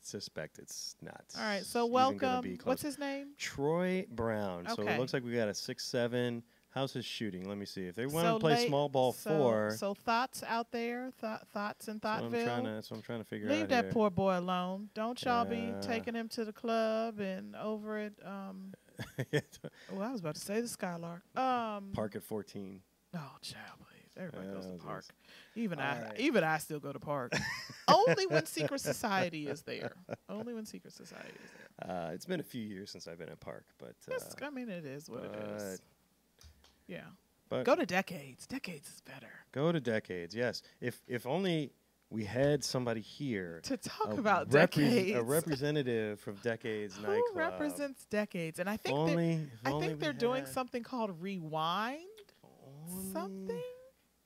[0.00, 1.24] suspect it's not.
[1.36, 2.50] All right, so even gonna welcome.
[2.50, 2.66] be close.
[2.72, 3.28] What's his name?
[3.38, 4.66] Troy Brown.
[4.66, 4.74] Okay.
[4.82, 6.42] So it looks like we got a six seven.
[6.76, 7.48] How's his shooting?
[7.48, 7.86] Let me see.
[7.86, 11.10] If they want so to play late- small ball so, four, So thoughts out there,
[11.18, 12.50] th- thoughts in that's what I'm trying to.
[12.50, 12.74] Thoughtville.
[12.74, 13.92] That's what I'm trying to figure Leave out that here.
[13.94, 14.90] poor boy alone.
[14.94, 18.74] Don't y'all be taking him to the club and over at um.
[19.32, 21.22] Oh, I was about to say the Skylark.
[21.34, 21.92] Um.
[21.94, 22.82] Park at 14.
[23.14, 24.10] Oh, child, please.
[24.18, 24.84] Everybody goes Oh, to geez.
[24.84, 25.04] park.
[25.54, 26.02] Even I.
[26.02, 26.20] Right.
[26.20, 27.32] Even I still go to park.
[27.88, 29.92] Only when Secret Society is there.
[30.28, 31.50] Only when Secret Society is
[31.86, 31.96] there.
[32.08, 34.68] Uh, it's been a few years since I've been at Park, but uh, I mean
[34.70, 35.80] it is what it is.
[36.88, 37.00] Yeah.
[37.48, 38.46] but Go to decades.
[38.46, 39.30] Decades is better.
[39.52, 40.34] go to decades.
[40.34, 41.72] Yes, if if only
[42.10, 45.18] we had somebody here To talk about decades.
[45.18, 47.36] a representative from Decades Who Nightclub.
[47.36, 48.60] represents decades?
[48.60, 51.98] And I think they're, only, I only think they're doing something called rewind.
[53.12, 53.60] Something.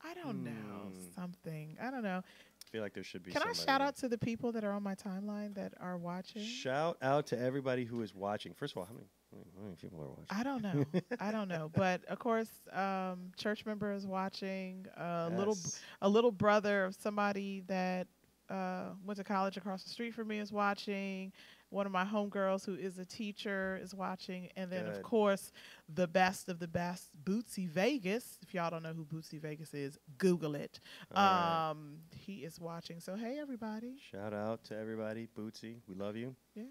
[0.03, 0.51] I don't know.
[0.51, 0.99] Hmm.
[1.15, 1.77] Something.
[1.81, 2.19] I don't know.
[2.23, 3.33] I feel like there should be.
[3.33, 6.43] Can I shout out to the people that are on my timeline that are watching?
[6.43, 8.53] Shout out to everybody who is watching.
[8.55, 10.27] First of all, how many, how many- people are watching?
[10.31, 10.85] I don't know.
[11.21, 11.71] I don't know.
[11.75, 14.87] But of course, um, church member is watching.
[14.97, 15.81] A little, Yes.
[16.03, 18.07] a little brother of somebody that
[18.49, 21.33] uh, went to college across the street from me is watching.
[21.69, 25.53] One of my homegirls who is a teacher is watching, and then of course,
[25.95, 28.39] the best of the best, Bootsy Vegas.
[28.43, 30.81] If y'all don't know who Bootsy Vegas is, Google it.
[31.15, 31.71] All right.
[31.71, 32.99] Um, he is watching.
[32.99, 35.29] So hey, everybody, Shout out to everybody.
[35.39, 36.35] Bootsy, we love you.
[36.57, 36.65] yeah.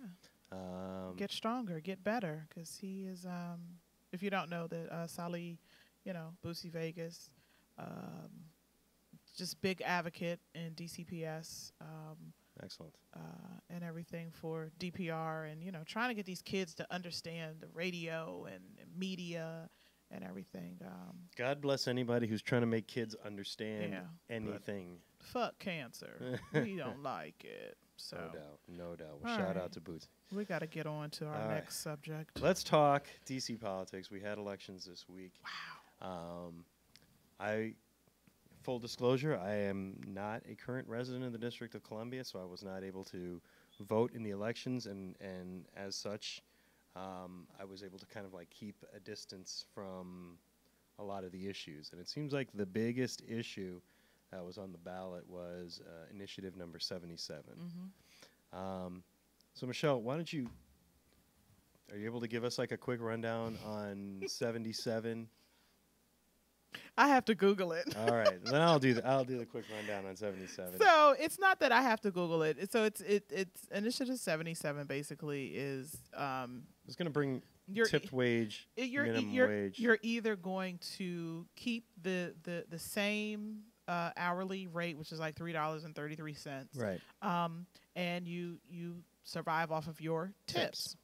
[0.52, 3.26] Um, get stronger, get better, because he is.
[3.26, 3.60] Um,
[4.12, 5.60] if you don't know that uh, Sally,
[6.06, 7.30] you know Boosie Vegas,
[7.78, 8.30] um,
[9.38, 12.34] just big advocate in DCPS um,
[12.64, 12.94] excellent.
[13.16, 13.20] uh,
[13.70, 17.68] and everything for DPR, and you know trying to get these kids to understand the
[17.74, 19.70] radio and, and media
[20.12, 20.80] and everything.
[20.84, 24.98] Um, God bless anybody who's trying to make kids understand Yeah, but- anything.
[25.20, 27.78] fuck cancer, we don't like it.
[27.98, 28.60] So No doubt.
[28.68, 29.22] No doubt.
[29.22, 29.64] Well, shout right.
[29.64, 30.08] out to Bootsy.
[30.32, 31.56] We got to get on to our All right.
[31.56, 32.42] next subject.
[32.42, 34.12] Let's talk DC politics.
[34.12, 35.34] We had elections this week.
[36.02, 36.48] wow.
[36.48, 36.66] Um,
[37.40, 37.74] I,
[38.64, 42.46] full disclosure, I am not a current resident of the District of Columbia, so I
[42.46, 43.42] was not able to
[43.82, 46.42] vote in the elections, and and as such,
[46.96, 50.38] um, I was able to kind of like keep a distance from
[51.00, 51.90] a lot of the issues.
[51.92, 53.80] And it seems like the biggest issue
[54.32, 57.44] that was on the ballot was uh, initiative number 77.
[57.56, 59.02] hmm Um,
[59.54, 60.48] so Michelle, why don't you?
[61.92, 65.28] Are you able to give us like a quick rundown on 77?
[66.98, 67.86] I have to Google it.
[67.98, 70.80] All right, then I'll do the I'll do the quick rundown on 77.
[70.80, 72.72] So it's not that I have to Google it.
[72.72, 77.88] So it's it it's Initiative seventy seven basically is um it's going to bring you're
[77.88, 79.80] e- tipped wage, i- you're e- minimum you're, wage.
[79.80, 85.36] you're either going to keep the the the same uh, hourly rate, which is like
[85.36, 90.34] three dollars and thirty three cents, right, um, and you you survive off of your
[90.48, 90.64] tips.
[90.94, 90.98] Tips.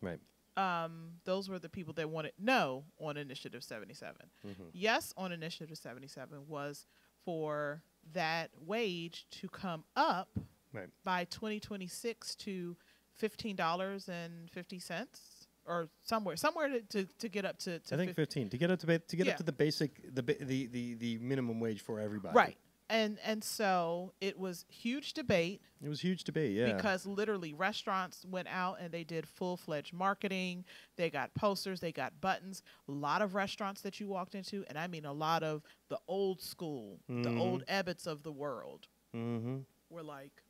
[0.00, 0.20] right.
[0.54, 4.26] Um, those were the people that wanted no on Initiative seventy seven.
[4.42, 6.86] hmm Yes on Initiative 77 was
[7.24, 10.28] for that wage to come up
[10.74, 10.88] Right.
[11.04, 12.76] by 2026 to
[13.20, 15.18] $15.50
[15.66, 18.58] or somewhere somewhere to, to, to get up to, to I think fif- 15 to
[18.58, 19.32] get up to ba- to get Yeah.
[19.32, 22.34] up to the basic the, ba- the the the minimum wage for everybody.
[22.34, 22.56] right
[22.92, 26.52] and and so it was huge debate It was huge debate.
[26.54, 26.72] Yeah.
[26.76, 30.64] because literally restaurants went out and they did full-fledged marketing
[30.96, 34.78] they got posters they got buttons a lot of restaurants that you walked into and
[34.78, 37.40] i mean a lot of the old school the Mhm.
[37.40, 38.86] old Ebbitts of the world
[39.16, 39.58] mm-hmm.
[39.88, 40.42] were like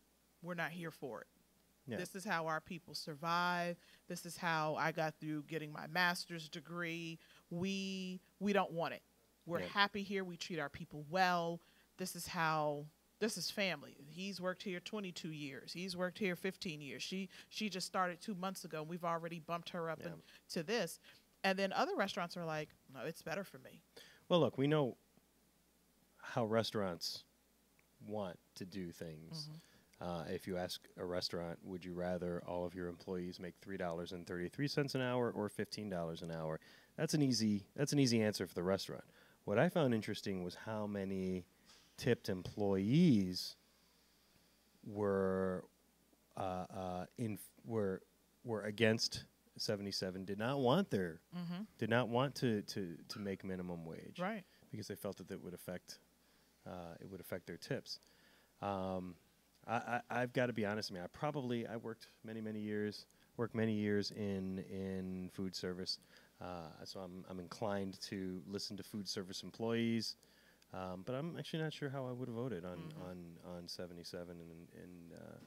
[0.43, 1.29] we're not here for it
[1.87, 1.97] Yeah.
[1.99, 3.77] this is how our people survive
[4.09, 7.19] this is how i got through getting my master's degree
[7.51, 9.03] we we don't want it
[9.47, 9.67] we're Yeah.
[9.69, 11.61] happy here we treat our people well
[12.03, 12.85] this is how
[13.21, 17.69] this is family he's worked here 22 years he's worked here 15 years she she
[17.69, 20.09] just started two months ago and we've already bumped her up Yeah.
[20.09, 20.13] in,
[20.51, 20.99] to this
[21.45, 23.81] and then other restaurants are like no it's better for me
[24.29, 24.97] Well, look, we know
[26.21, 27.23] how restaurants
[28.05, 29.49] want to do things.
[29.49, 30.09] Mm-hmm.
[30.11, 33.77] Uh, if you ask a restaurant, would you rather all of your employees make three
[33.77, 36.59] dollars and thirty three cents an hour or fifteen dollars an hour?
[36.97, 39.05] That's an easy that's an easy answer for the restaurant.
[39.45, 41.45] What I found interesting was how many
[42.03, 43.55] tipped employees
[44.85, 45.65] were
[46.37, 48.03] uh, uh, in were
[48.43, 49.25] were against
[49.57, 50.25] seventy seven.
[50.25, 51.63] Did not want their mm-hmm.
[51.79, 54.43] did not want to to to make minimum wage right
[54.73, 56.01] because they felt that it would affect
[56.67, 58.01] uh, it would affect their tips.
[58.61, 59.15] Um,
[59.69, 60.91] I, I, I've got to be honest.
[60.91, 65.55] with mean, I probably I worked many many years, worked many years in in food
[65.55, 66.01] service,
[66.41, 70.17] uh, so I'm I'm inclined to listen to food service employees.
[70.73, 73.01] Um, but I'm actually not sure how I would have voted on Mhm.
[73.03, 75.39] on on 77, and and uh,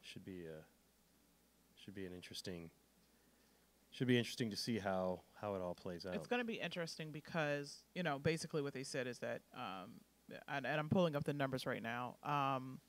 [0.00, 0.64] should be a
[1.74, 2.70] should be an interesting
[3.90, 6.14] should be interesting to see how how it all plays out.
[6.14, 10.00] It's going to be interesting because you know basically what they said is that, um,
[10.48, 12.80] and, and I'm pulling up the numbers right now um,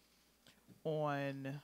[0.86, 1.62] on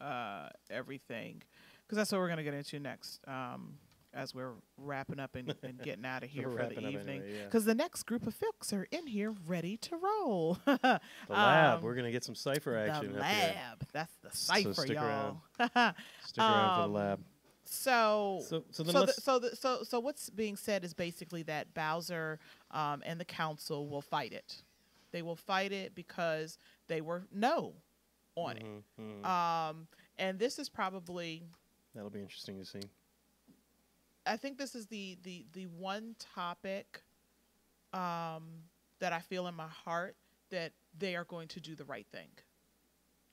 [0.00, 1.42] uh, everything
[1.82, 3.78] because that's what we're going to get into next um,
[4.14, 7.20] as we're wrapping up and, and getting out of here for the evening.
[7.22, 7.44] anyway, yeah.
[7.44, 10.58] Because the next group of folks are in here ready to roll.
[10.66, 11.78] the lab.
[11.78, 13.12] um, We're gonna get some cipher action.
[13.12, 13.86] The lab.
[13.92, 15.42] That's the cipher, stick y'all.
[15.58, 15.68] Stick
[16.38, 17.20] around for Um, the lab.
[17.64, 21.74] So, So, so so, the, so, the, so, so what's being said is basically that
[21.74, 22.38] Bowser
[22.70, 24.62] um, and the council will fight it.
[25.12, 26.56] They will fight it because
[26.86, 27.74] they were no
[28.36, 29.20] on Mhm, mhm.
[29.20, 29.26] it.
[29.26, 29.86] Um,
[30.16, 31.42] and this is probably,
[31.94, 32.80] That'll be interesting to see.
[34.28, 37.02] I think this is the the the one topic
[37.92, 38.64] um,
[39.00, 40.16] that I feel in my heart
[40.50, 42.28] that they are going to do the right thing.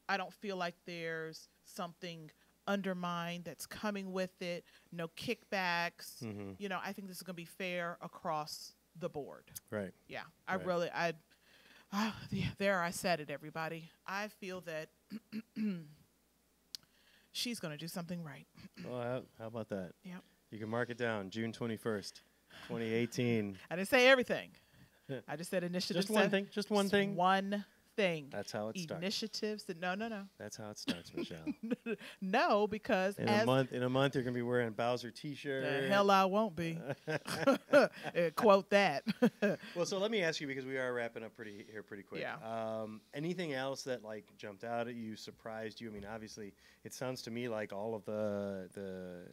[0.08, 2.32] I don't feel like there's something
[2.68, 4.64] undermined that's coming with it.
[4.92, 6.20] No kickbacks.
[6.24, 9.52] hmm you know, I think this is going to be fair across the board.
[9.70, 9.92] Right.
[10.08, 10.66] Yeah, I Right.
[10.66, 11.14] really, I,
[12.32, 13.92] yeah, there I said it, everybody.
[14.08, 14.88] I feel that
[17.34, 18.48] she's going to do something right.
[18.88, 19.92] Well, how, how about that?
[20.06, 20.24] Yep.
[20.56, 21.32] You can mark it down.
[21.32, 22.22] June twenty first,
[22.68, 23.58] twenty eighteen.
[23.70, 24.52] I didn't say everything.
[25.28, 25.98] I just said initiative.
[25.98, 26.48] Just one thing.
[26.50, 27.18] Just one thing.
[27.18, 27.66] One
[27.98, 28.28] thing.
[28.32, 29.02] That's how it starts.
[29.02, 31.44] Initiatives that no, no, no, That's how it starts, Michelle.
[32.22, 35.64] no, because In a month, in a month, you're gonna be wearing a Bowser T-shirt.
[35.64, 36.80] the hell I won't be.
[37.06, 37.88] Uh,
[38.38, 39.04] Quote that.
[39.76, 42.22] Well, so let me ask you because we are wrapping up pretty here pretty quick.
[42.22, 42.36] Yeah.
[42.46, 45.90] Um, anything else that like jumped out at you, surprised you?
[45.90, 46.54] I mean, obviously,
[46.86, 49.24] it sounds to me like all of the the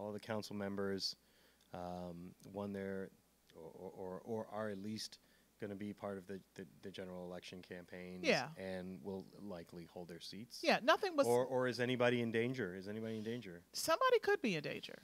[0.00, 1.14] all the council members
[1.74, 3.10] um, won their
[3.54, 5.18] or, or or are at least
[5.60, 8.24] going to be part of the, the, the general election campaigns.
[8.26, 8.46] Yeah.
[8.56, 10.60] And will likely hold their seats.
[10.62, 11.26] yeah, nothing was.
[11.26, 12.74] Or or is anybody in danger?
[12.74, 13.62] Is anybody in danger?
[13.72, 15.02] somebody could be in danger.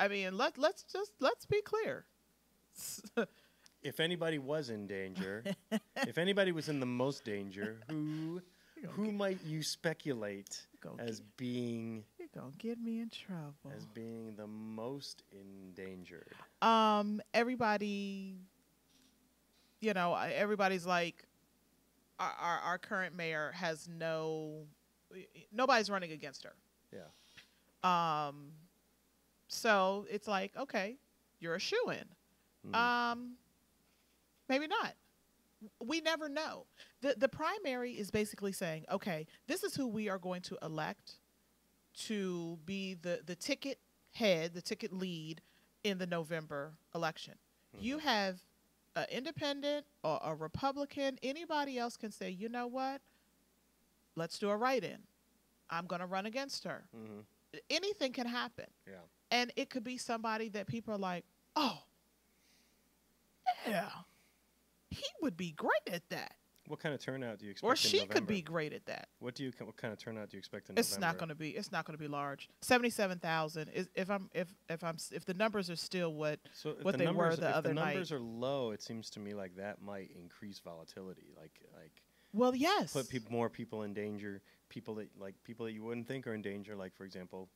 [0.00, 2.04] I mean, let let's just let's be clear.
[3.80, 5.44] If anybody was in danger,
[5.96, 8.42] if anybody was in the most danger, who
[8.88, 10.66] who might you speculate
[10.98, 12.02] as being
[12.38, 13.72] gonna get me in trouble.
[13.76, 16.34] as being the most endangered?
[16.62, 18.36] Um, everybody,
[19.80, 21.24] you know, everybody's like,
[22.18, 24.66] our, our our current mayor has no,
[25.52, 26.54] nobody's running against her.
[26.92, 28.28] Yeah.
[28.28, 28.52] Um,
[29.48, 30.96] so it's like, okay,
[31.40, 32.72] you're a shoe in.
[32.72, 32.76] Mm.
[32.76, 33.32] Um,
[34.48, 34.94] maybe not.
[35.84, 36.66] We never know.
[37.00, 41.17] the The primary is basically saying, okay, this is who we are going to elect
[42.06, 43.78] to be the the ticket
[44.12, 45.40] head, the ticket lead
[45.84, 47.34] in the November election.
[47.78, 48.00] You Mhm.
[48.02, 48.42] have
[48.96, 51.18] an independent or a Republican.
[51.22, 53.00] Anybody else can say, you know what?
[54.16, 55.06] Let's do a write-in.
[55.70, 56.88] I'm going to run against her.
[56.96, 57.24] Mhm.
[57.70, 59.02] Anything can happen Yeah.
[59.30, 61.24] and it could be somebody that people are like,
[61.56, 61.84] oh,
[63.66, 63.90] yeah,
[64.90, 66.36] he would be great at that,
[66.68, 67.72] What kind of turnout do you expect?
[67.72, 69.08] or she could be great at that.
[69.18, 69.52] What do you?
[69.58, 71.06] What kind of turnout do you expect in It's November?
[71.06, 71.50] not going to be.
[71.50, 72.48] It's not going to be large.
[72.62, 76.76] Seventy-seven thousand is if I'm if if I'm if the numbers are still what So
[76.82, 77.80] what the they were the other the night.
[77.82, 81.32] If the numbers are low, it seems to me like that might increase volatility.
[81.36, 82.02] Like like
[82.32, 84.42] well yes put peop more people in danger.
[84.68, 86.76] People that like people that you wouldn't think are in danger.
[86.76, 87.48] Like for example,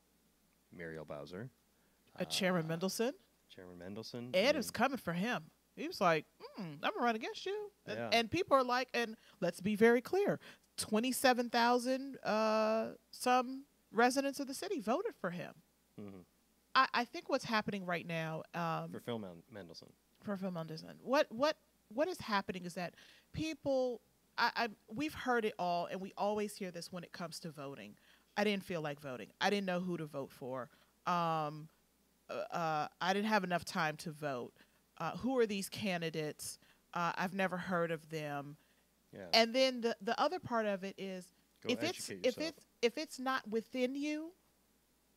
[0.75, 1.49] Muriel Bowser,
[2.19, 3.11] uh, Chairman uh, Mendelson.
[3.53, 4.35] Chairman Mendelson.
[4.35, 5.43] Ed is coming for him.
[5.75, 6.25] He was like,
[6.59, 8.09] mm, "I'm gonna run against you," and, Yeah.
[8.13, 10.39] and people are like, and let's be very clear:
[10.77, 15.53] twenty-seven thousand uh, some residents of the city voted for him.
[15.99, 16.25] mhm,
[16.75, 19.89] I, I think what's happening right now um, for Phil Men- Mendelson.
[20.23, 21.57] for Phil Mendelson, what what
[21.89, 22.95] what is happening is that
[23.33, 24.01] people,
[24.37, 27.49] I, I we've heard it all, and we always hear this when it comes to
[27.51, 27.95] voting.
[28.35, 29.29] I didn't feel like voting.
[29.39, 30.69] I didn't know who to vote for.
[31.05, 31.69] Um,
[32.29, 34.53] uh, uh, I didn't have enough time to vote.
[35.03, 36.57] Uh, who are these candidates?
[36.93, 38.55] Uh, I've never heard of them.
[39.13, 39.25] Yeah.
[39.33, 41.25] And then the the other part of it is
[41.61, 44.31] Go if it's educate if it's if it's not within you,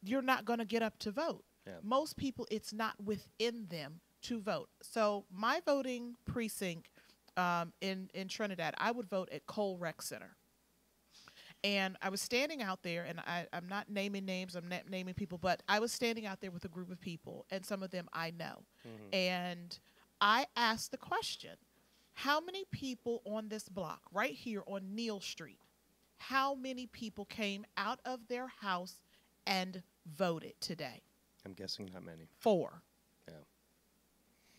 [0.03, 1.45] you're not going to get up to vote.
[1.67, 1.75] Yeah.
[1.83, 4.69] Most people, it's not within them to vote.
[4.83, 6.89] So my voting precinct
[7.37, 10.35] um, in in Trinidad, I would vote at Cole Rec Center.
[11.67, 15.15] And I was standing out there, and I, I'm not naming names, I'm not naming
[15.15, 17.91] people, but I was standing out there with a group of people, and some of
[17.91, 18.63] them I know.
[18.87, 19.13] Mhm.
[19.13, 19.79] And
[20.21, 21.57] I asked the question
[22.15, 25.59] How many people on this block, right here on Neal Street,
[26.19, 29.03] how many people came out of their house
[29.45, 31.03] and voted today?
[31.45, 32.29] I'm guessing not many.
[32.39, 32.83] Four.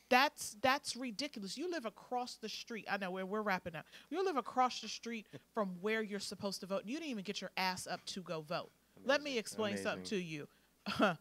[0.10, 1.58] That's that's ridiculous.
[1.58, 2.86] You live across the street.
[2.89, 3.86] I know where we're wrapping up.
[4.10, 6.84] You live across the street from where you're supposed to vote.
[6.86, 8.72] You didn't even get your ass up to go vote.
[9.03, 9.39] Let me Amazing.
[9.39, 10.47] explain something to you.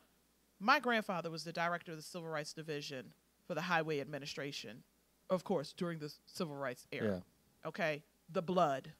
[0.60, 3.12] My grandfather was the director of the Civil Rights Division
[3.46, 4.82] for the Highway Administration,
[5.28, 7.22] of course, during the Civil Rights era.
[7.64, 7.68] Yeah.
[7.68, 8.92] Okay, the blood,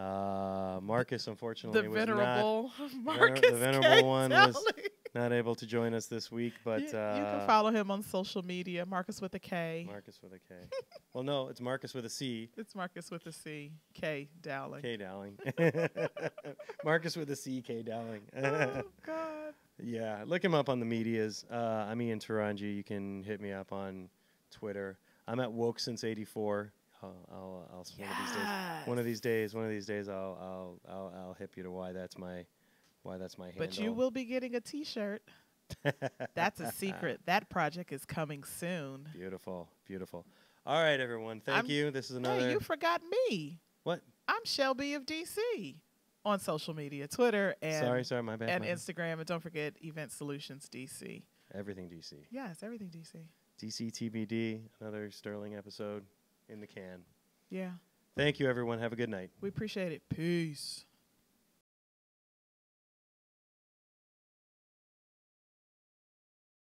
[0.02, 1.28] uh, Marcus.
[1.28, 4.04] Unfortunately, the was venerable the Marcus venerable K.
[4.04, 4.76] one was- not,
[5.14, 8.02] not able to join us this week, but you, you uh, can follow him on
[8.02, 8.86] social media.
[8.86, 9.86] Marcus with a K.
[9.88, 10.56] Marcus with a K.
[11.14, 12.50] well, no, it's Marcus with a C.
[12.58, 13.72] It's Marcus with a C.
[13.94, 14.30] K.
[14.42, 14.82] Dowling.
[14.82, 15.38] K Dowling.
[16.86, 17.62] Marcus with a C.
[17.62, 18.22] K Dowling.
[18.38, 19.54] oh God.
[19.84, 21.46] Yeah, look him up on the medias.
[21.52, 21.56] Uh,
[21.90, 22.76] I'm Ian Taranji.
[22.76, 24.10] You can hit me up on
[24.52, 24.98] Twitter.
[25.28, 26.72] I'm at woke since '84.
[27.04, 28.86] I'll, I'll, I'll one of these days.
[28.86, 29.54] One of these days.
[29.54, 30.10] One of these days.
[30.10, 32.46] I'll, I'll, I'll, I'll hip you to why that's my,
[33.04, 33.66] why that's my handle.
[33.66, 35.24] But you will be getting a T-shirt.
[36.36, 37.22] That's a secret.
[37.28, 39.08] That project is coming soon.
[39.14, 40.26] Beautiful, beautiful.
[40.66, 41.40] All right, everyone.
[41.40, 41.92] Thank I'm- you.
[41.92, 42.42] This is another.
[42.42, 43.58] Hey, you forgot me.
[43.84, 44.02] what?
[44.28, 45.76] I'm Shelby of DC
[46.24, 48.50] on social media, Twitter and sorry, sorry, my bad.
[48.50, 48.78] and my bad.
[48.78, 51.24] Instagram, and don't forget Event Solutions DC.
[51.54, 52.14] Everything DC.
[52.30, 53.16] Yes, everything DC.
[53.62, 54.62] DC TBD.
[54.80, 56.04] Another Sterling episode
[56.52, 57.04] in the can.
[57.50, 57.72] Yeah,
[58.16, 58.80] Thank you, everyone.
[58.80, 59.32] Have a good night.
[59.42, 60.02] we appreciate it.
[60.10, 60.86] Peace.